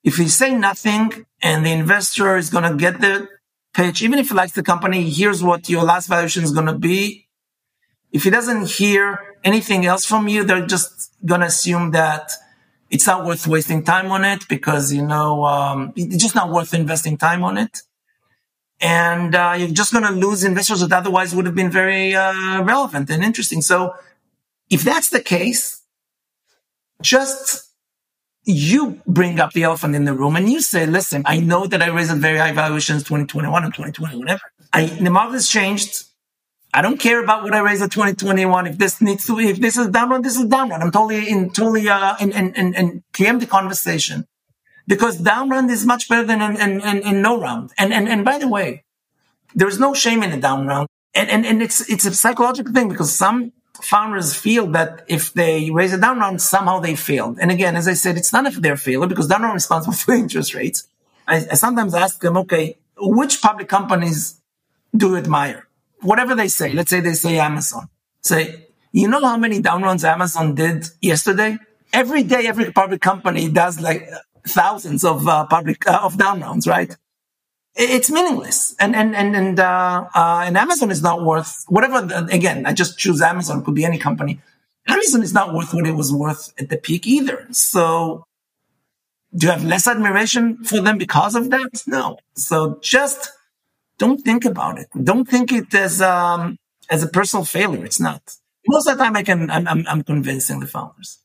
[0.05, 3.27] if you say nothing and the investor is going to get the
[3.73, 6.79] pitch, even if he likes the company, here's what your last valuation is going to
[6.79, 7.27] be.
[8.13, 12.31] If he doesn't hear anything else from you, they're just going to assume that
[12.91, 16.75] it's not worth wasting time on it because, you know, um, it's just not worth
[16.75, 17.81] investing time on it.
[18.81, 22.63] And uh, you're just going to lose investors that otherwise would have been very uh,
[22.63, 23.63] relevant and interesting.
[23.63, 23.95] So
[24.69, 25.83] if that's the case,
[27.01, 27.74] just
[28.45, 31.83] you bring up the elephant in the room and you say, listen, I know that
[31.83, 34.43] I raised very high valuations 2021 and 2020, whatever.
[34.73, 36.05] I, the market has changed.
[36.73, 38.67] I don't care about what I raise at 2021.
[38.67, 40.83] If this needs to, if this is down round, this is down round.
[40.83, 44.27] I'm totally in, totally, uh, in, in, in, in preempt the conversation
[44.87, 47.73] because down round is much better than in, in, in, in no round.
[47.79, 48.85] And, and, and by the way,
[49.55, 50.89] there's no shame in a down round.
[51.15, 55.71] And, and, and it's, it's a psychological thing because some founders feel that if they
[55.71, 57.39] raise a down round, somehow they failed.
[57.41, 60.15] And again, as I said, it's not if they're failure because they're not responsible for
[60.15, 60.87] interest rates.
[61.27, 64.41] I, I sometimes ask them, okay, which public companies
[64.97, 65.67] do you admire?
[66.05, 67.89] whatever they say, let's say they say Amazon,
[68.21, 71.59] say, you know how many down rounds Amazon did yesterday?
[71.93, 74.09] Every day, every public company does like
[74.47, 76.95] thousands of uh, public uh, of down rounds, right?
[77.77, 82.07] It's meaningless, and and and and uh, uh, and Amazon is not worth whatever.
[82.31, 83.65] Again, I just choose Amazon.
[83.65, 84.41] Could be any company.
[84.87, 87.49] Amazon is not worth what it was worth at the peak either.
[87.51, 88.25] So,
[89.35, 91.83] do you have less admiration for them because of that?
[91.87, 92.19] No.
[92.37, 93.31] So just
[93.99, 94.89] don't think about it.
[95.03, 96.57] Don't think it as um,
[96.91, 97.85] as a personal failure.
[97.85, 98.23] It's not.
[98.69, 99.51] Most of the time, I can.
[99.51, 101.19] I'm, I'm, I'm convincing the founders.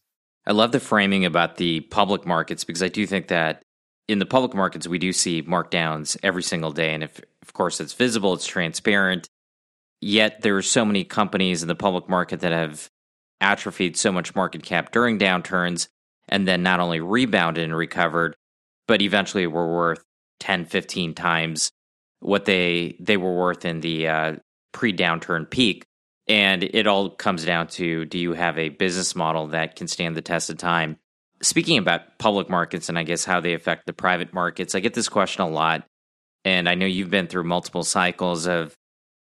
[0.48, 3.62] I love the framing about the public markets because I do think that
[4.10, 7.80] in the public markets we do see markdowns every single day, and if of course
[7.80, 9.30] it's visible, it's transparent.
[10.02, 12.90] Yet there are so many companies in the public market that have
[13.40, 15.90] atrophied so much market cap during downturns,
[16.28, 18.36] and then not only rebounded and recovered,
[18.88, 20.04] but eventually were worth
[20.40, 21.72] 10, 15 times
[22.20, 24.36] what they they were worth in the uh,
[24.72, 25.86] pre-downturn peak
[26.28, 30.16] and it all comes down to do you have a business model that can stand
[30.16, 30.98] the test of time
[31.42, 34.94] speaking about public markets and i guess how they affect the private markets i get
[34.94, 35.86] this question a lot
[36.46, 38.74] and i know you've been through multiple cycles of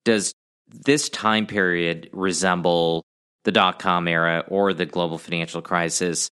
[0.03, 0.33] does
[0.67, 3.03] this time period resemble
[3.43, 6.29] the dot-com era or the global financial crisis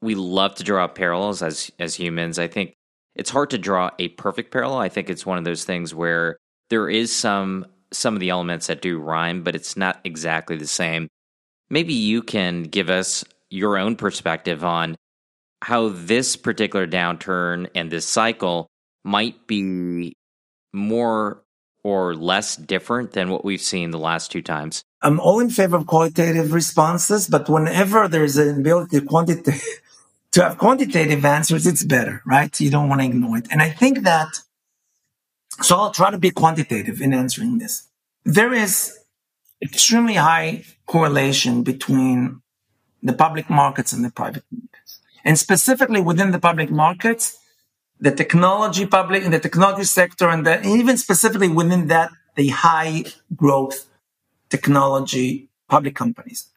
[0.00, 2.74] we love to draw parallels as as humans i think
[3.14, 4.78] it's hard to draw a perfect parallel.
[4.78, 6.36] I think it's one of those things where
[6.70, 10.66] there is some some of the elements that do rhyme, but it's not exactly the
[10.66, 11.08] same.
[11.70, 14.96] Maybe you can give us your own perspective on
[15.64, 18.68] how this particular downturn and this cycle
[19.02, 20.14] might be
[20.72, 21.42] more
[21.82, 24.82] or less different than what we've seen the last two times?
[25.00, 29.60] I'm all in favor of qualitative responses, but whenever there's an ability to
[30.32, 32.58] to have quantitative answers, it's better, right?
[32.60, 33.46] You don't want to ignore it.
[33.50, 34.28] And I think that,
[35.62, 37.86] so I'll try to be quantitative in answering this.
[38.24, 38.98] There is
[39.62, 42.42] extremely high correlation between
[43.00, 44.42] the public markets and the private.
[45.24, 47.38] And specifically within the public markets,
[47.98, 53.04] the technology public and the technology sector and the, even specifically within that, the high
[53.34, 53.86] growth
[54.50, 56.50] technology public companies.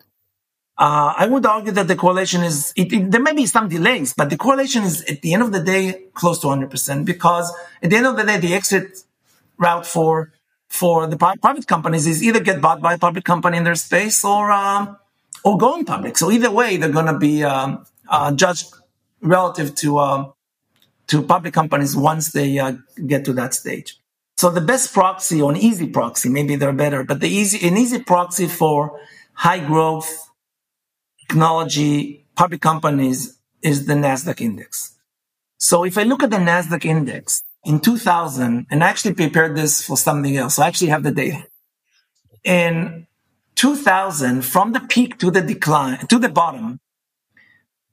[0.78, 4.14] Uh, I would argue that the correlation is, it, it, there may be some delays,
[4.14, 7.52] but the correlation is at the end of the day close to 100% because
[7.82, 9.00] at the end of the day, the exit
[9.58, 10.34] route for,
[10.68, 14.24] for the private companies is either get bought by a public company in their space
[14.24, 14.98] or, um,
[15.44, 16.16] or go in public.
[16.16, 18.68] So either way, they're going to be, um, uh, judged
[19.22, 20.34] relative to, um,
[21.08, 22.74] to public companies once they uh,
[23.06, 24.00] get to that stage.
[24.38, 27.76] So the best proxy or an easy proxy, maybe they're better, but the easy, an
[27.76, 29.00] easy proxy for
[29.34, 30.30] high growth,
[31.28, 34.96] technology public companies is the NASDAQ index.
[35.58, 39.84] So if I look at the NASDAQ index in 2000, and I actually prepared this
[39.84, 40.56] for something else.
[40.56, 41.44] So I actually have the data.
[42.44, 43.08] In
[43.56, 46.80] 2000, from the peak to the decline, to the bottom,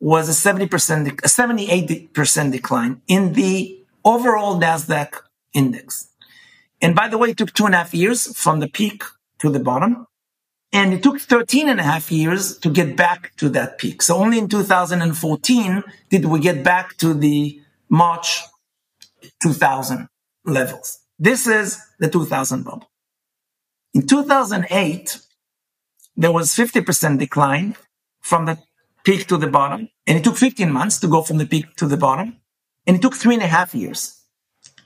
[0.04, 5.14] was a 70%, a 78% decline in the overall NASDAQ
[5.54, 6.10] index.
[6.82, 9.02] And by the way, it took two and a half years from the peak
[9.38, 10.06] to the bottom.
[10.74, 14.02] And it took 13 and a half years to get back to that peak.
[14.02, 18.42] So only in 2014 did we get back to the March
[19.42, 20.06] 2000
[20.44, 20.98] levels.
[21.18, 22.90] This is the 2000 bubble.
[23.94, 25.18] In 2008,
[26.14, 27.76] there was 50% decline
[28.20, 28.58] from the
[29.04, 29.88] peak to the bottom.
[30.06, 32.40] And it took 15 months to go from the peak to the bottom.
[32.86, 34.22] And it took three and a half years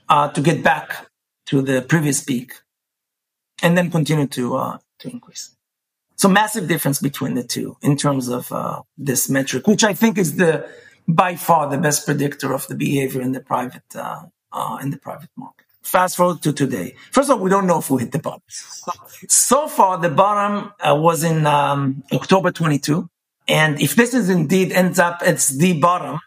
[0.07, 1.07] uh, to get back
[1.47, 2.53] to the previous peak
[3.61, 5.55] and then continue to, uh, to increase.
[6.15, 10.17] So massive difference between the two in terms of uh, this metric, which I think
[10.17, 10.69] is the
[11.07, 14.97] by far the best predictor of the behavior in the private uh, uh, in the
[14.97, 15.65] private market.
[15.81, 16.95] Fast forward to today.
[17.11, 18.41] First of all, we don't know if we hit the bottom.
[18.49, 23.09] So far, the bottom uh, was in um, October 22,
[23.49, 26.19] and if this is indeed ends up at the bottom,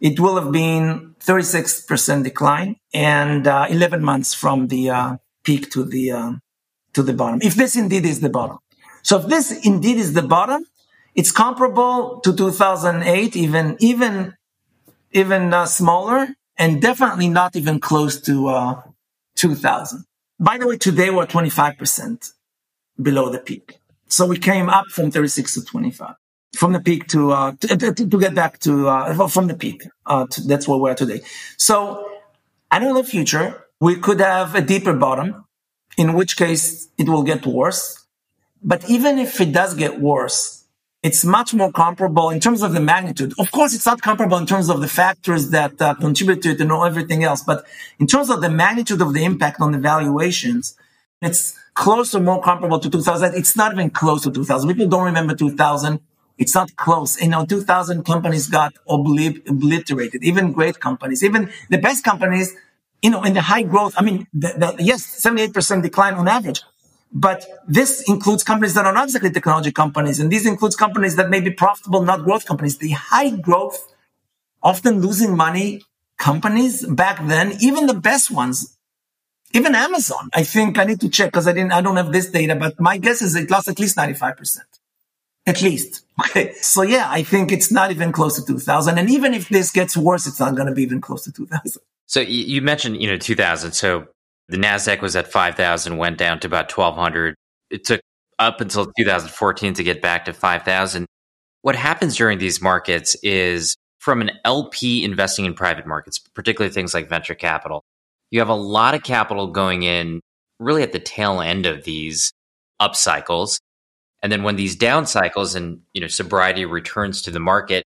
[0.00, 5.84] it will have been 36% decline and uh, 11 months from the uh, peak to
[5.84, 6.40] the um,
[6.92, 7.40] to the bottom.
[7.42, 8.58] If this indeed is the bottom.
[9.02, 10.64] So if this indeed is the bottom,
[11.14, 14.34] it's comparable to 2008, even, even,
[15.12, 18.82] even uh, smaller and definitely not even close to, uh,
[19.36, 20.04] 2000.
[20.40, 22.32] By the way, today we're 25%.
[23.00, 23.78] below the peak.
[24.08, 26.14] So we came up from 36 to 25
[26.56, 29.82] from the peak to, uh, to, to, get back to, uh, from the peak.
[30.06, 31.20] Uh, to, that's where we're today.
[31.56, 32.08] So
[32.70, 35.44] I know in the future, we could have a deeper bottom,
[35.96, 38.06] in which case it will get worse.
[38.62, 40.64] But even if it does get worse,
[41.02, 43.34] it's much more comparable in terms of the magnitude.
[43.38, 46.60] Of course, it's not comparable in terms of the factors that uh, contribute to it
[46.62, 47.42] and all everything else.
[47.42, 47.66] But
[48.00, 50.74] in terms of the magnitude of the impact on the valuations,
[51.20, 53.34] it's close or more comparable to 2000.
[53.34, 54.66] It's not even close to 2000.
[54.68, 56.00] People don't remember 2000.
[56.36, 57.20] It's not close.
[57.20, 62.54] You know, 2000 companies got obliterated, even great companies, even the best companies,
[63.02, 63.94] you know, in the high growth.
[63.96, 66.62] I mean, the, the, yes, 78% decline on average.
[67.12, 70.18] But this includes companies that are not exactly technology companies.
[70.18, 72.78] And these includes companies that may be profitable, not growth companies.
[72.78, 73.78] The high growth,
[74.60, 75.82] often losing money
[76.18, 78.76] companies back then, even the best ones,
[79.52, 82.28] even Amazon, I think I need to check because I didn't, I don't have this
[82.30, 84.58] data, but my guess is it lost at least 95%.
[85.46, 86.02] At least.
[86.28, 86.52] Okay.
[86.60, 88.98] So yeah, I think it's not even close to 2000.
[88.98, 91.82] And even if this gets worse, it's not going to be even close to 2000.
[92.06, 93.72] So you mentioned, you know, 2000.
[93.72, 94.06] So
[94.48, 97.34] the NASDAQ was at 5,000, went down to about 1,200.
[97.68, 98.00] It took
[98.38, 101.04] up until 2014 to get back to 5,000.
[101.62, 106.94] What happens during these markets is from an LP investing in private markets, particularly things
[106.94, 107.82] like venture capital,
[108.30, 110.20] you have a lot of capital going in
[110.58, 112.32] really at the tail end of these
[112.80, 113.60] up cycles.
[114.24, 117.84] And then when these down cycles and you know sobriety returns to the market,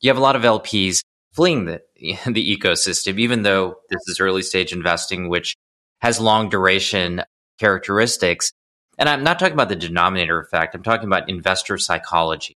[0.00, 1.80] you have a lot of LPs fleeing the
[2.26, 5.54] the ecosystem, even though this is early stage investing, which
[6.00, 7.22] has long duration
[7.60, 8.50] characteristics.
[8.98, 10.74] And I'm not talking about the denominator effect.
[10.74, 12.56] I'm talking about investor psychology.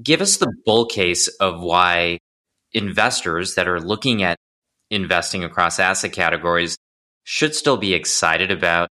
[0.00, 2.18] Give us the bull case of why
[2.72, 4.36] investors that are looking at
[4.88, 6.76] investing across asset categories
[7.24, 8.88] should still be excited about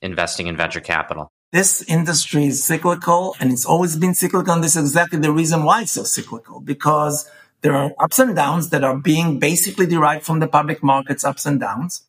[0.00, 1.30] investing in venture capital.
[1.52, 4.52] This industry is cyclical and it's always been cyclical.
[4.52, 7.28] And this is exactly the reason why it's so cyclical because
[7.62, 11.46] there are ups and downs that are being basically derived from the public markets ups
[11.46, 12.04] and downs.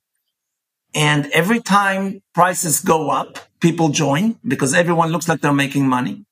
[0.93, 6.25] And every time prices go up, people join because everyone looks like they're making money.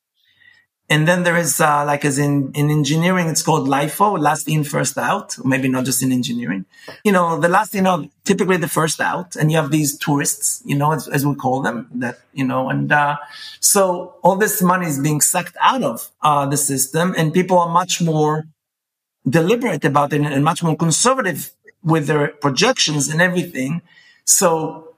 [0.91, 4.63] And then there is, uh, like as in, in engineering, it's called LIFO, last in,
[4.63, 5.37] first out.
[5.45, 6.65] Maybe not just in engineering.
[7.03, 9.35] You know, the last in out, typically the first out.
[9.35, 12.69] And you have these tourists, you know, as, as we call them that, you know,
[12.69, 13.17] and, uh,
[13.59, 17.69] so all this money is being sucked out of, uh, the system and people are
[17.69, 18.47] much more
[19.29, 21.51] deliberate about it and much more conservative
[21.83, 23.81] with their projections and everything.
[24.25, 24.95] So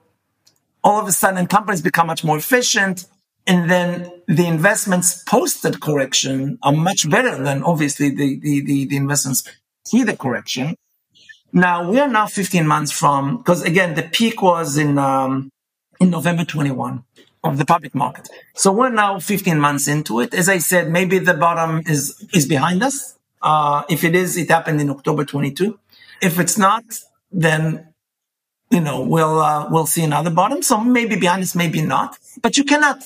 [0.82, 3.06] all of a sudden companies become much more efficient.
[3.46, 8.84] And then the investments post that correction are much better than obviously the, the, the,
[8.86, 9.42] the investments
[9.90, 10.76] pre the correction.
[11.52, 15.50] Now we are now 15 months from, because again, the peak was in, um,
[16.00, 17.04] in November 21
[17.44, 18.28] of the public market.
[18.54, 20.32] So we're now 15 months into it.
[20.32, 23.18] As I said, maybe the bottom is, is behind us.
[23.42, 25.78] Uh, if it is, it happened in October 22.
[26.22, 26.84] If it's not,
[27.32, 27.88] then
[28.70, 30.62] you know, we'll, uh, we'll see another bottom.
[30.62, 33.02] So maybe behind us, maybe not, but you cannot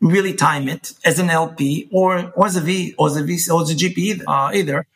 [0.00, 3.38] really time it as an LP or, or as a V or as a V
[3.50, 4.86] or as a GP either, uh, either.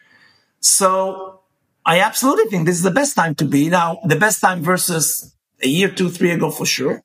[0.61, 1.40] So
[1.84, 5.34] I absolutely think this is the best time to be now, the best time versus
[5.62, 7.03] a year, two, three ago for sure.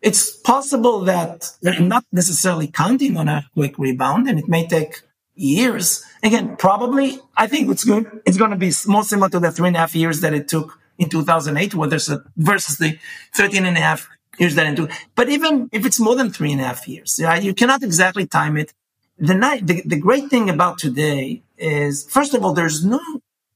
[0.00, 5.00] It's possible that they're not necessarily counting on a quick rebound and it may take
[5.34, 6.04] years.
[6.22, 8.20] Again, probably I think it's good.
[8.26, 10.48] It's going to be more similar to the three and a half years that it
[10.48, 11.98] took in 2008, whether
[12.36, 12.98] versus the
[13.34, 14.08] 13 and a half
[14.38, 14.88] years that into.
[15.14, 18.56] But even if it's more than three and a half years, you cannot exactly time
[18.56, 18.72] it.
[19.18, 23.00] The, night, the, the great thing about today is, first of all, there's no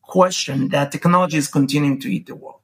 [0.03, 2.61] question that technology is continuing to eat the world.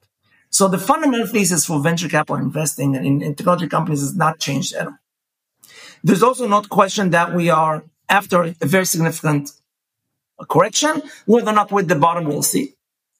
[0.49, 4.73] So the fundamental thesis for venture capital investing in, in technology companies has not changed
[4.73, 4.97] at all.
[6.03, 9.51] There's also not question that we are after a very significant
[10.49, 12.73] correction, whether or not with the bottom we'll see.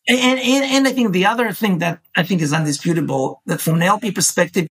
[0.08, 3.76] And, and, and I think the other thing that I think is undisputable that from
[3.76, 4.68] an LP perspective,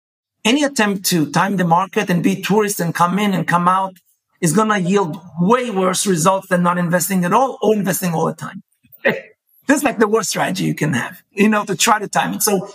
[0.44, 3.94] any attempt to time the market and be tourist and come in and come out
[4.40, 8.26] is going to yield way worse results than not investing at all or investing all
[8.26, 8.62] the time.
[9.04, 12.34] this is like the worst strategy you can have, you know, to try to time
[12.34, 12.42] it.
[12.42, 12.68] So,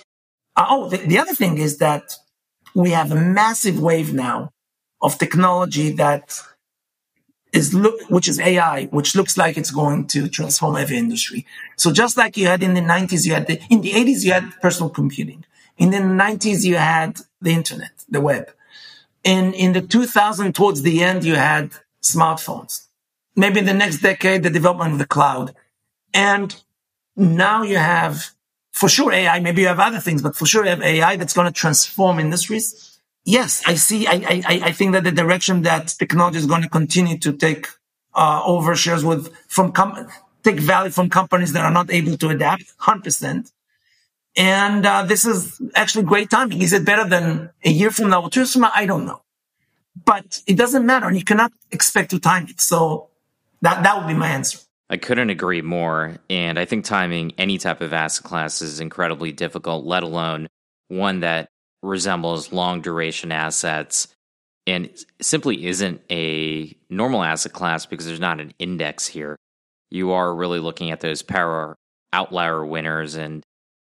[0.55, 2.15] uh, oh, the, the other thing is that
[2.73, 4.51] we have a massive wave now
[5.01, 6.41] of technology that
[7.51, 11.45] is look, which is AI, which looks like it's going to transform every industry.
[11.75, 14.31] So just like you had in the 90s, you had the, in the 80s, you
[14.31, 15.43] had personal computing.
[15.77, 18.51] In the 90s, you had the internet, the web.
[19.23, 21.71] In, in the 2000, towards the end, you had
[22.01, 22.87] smartphones.
[23.35, 25.53] Maybe in the next decade, the development of the cloud.
[26.13, 26.55] And
[27.15, 28.31] now you have,
[28.71, 29.39] for sure, AI.
[29.39, 32.19] Maybe you have other things, but for sure you have AI that's going to transform
[32.19, 34.07] industries yes, I see.
[34.07, 37.67] I, I, I think that the direction that technology is going to continue to take
[38.15, 40.07] uh, over shares with from com-
[40.43, 43.51] take value from companies that are not able to adapt, hundred percent.
[44.37, 46.61] And uh, this is actually great timing.
[46.61, 48.71] Is it better than a year from now or two years from now?
[48.73, 49.23] I don't know,
[50.05, 51.07] but it doesn't matter.
[51.07, 52.61] And you cannot expect to time it.
[52.61, 53.09] So
[53.61, 54.59] that that would be my answer.
[54.89, 56.17] I couldn't agree more.
[56.29, 60.47] And I think timing any type of asset class is incredibly difficult, let alone
[60.87, 61.49] one that
[61.81, 64.07] resembles long duration assets
[64.67, 64.89] and
[65.21, 69.35] simply isn't a normal asset class because there's not an index here.
[69.89, 71.75] You are really looking at those power
[72.13, 73.43] outlier winners and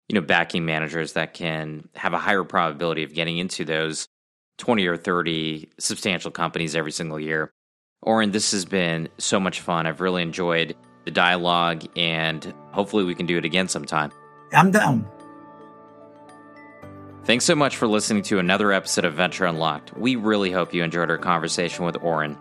[0.09, 4.09] you know backing managers that can have a higher probability of getting into those
[4.57, 7.53] 20 or 30 substantial companies every single year.
[8.01, 9.85] Oren, this has been so much fun.
[9.85, 14.11] I've really enjoyed the dialogue and hopefully we can do it again sometime.
[14.51, 15.07] I'm down.
[17.25, 19.95] Thanks so much for listening to another episode of Venture Unlocked.
[19.95, 22.35] We really hope you enjoyed our conversation with Oren.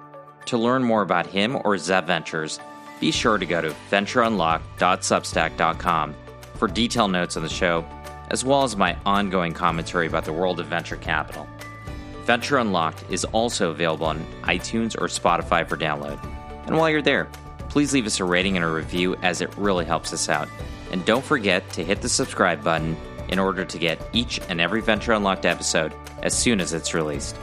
[0.47, 2.59] To learn more about him or Zeev Ventures,
[2.99, 6.15] be sure to go to ventureunlocked.substack.com
[6.59, 7.85] for detailed notes on the show,
[8.31, 11.49] as well as my ongoing commentary about the world of venture capital.
[12.25, 16.23] Venture Unlocked is also available on iTunes or Spotify for download.
[16.67, 17.27] And while you're there,
[17.71, 20.49] please leave us a rating and a review as it really helps us out.
[20.93, 22.97] And don't forget to hit the subscribe button
[23.29, 27.37] in order to get each and every Venture Unlocked episode as soon as it's released.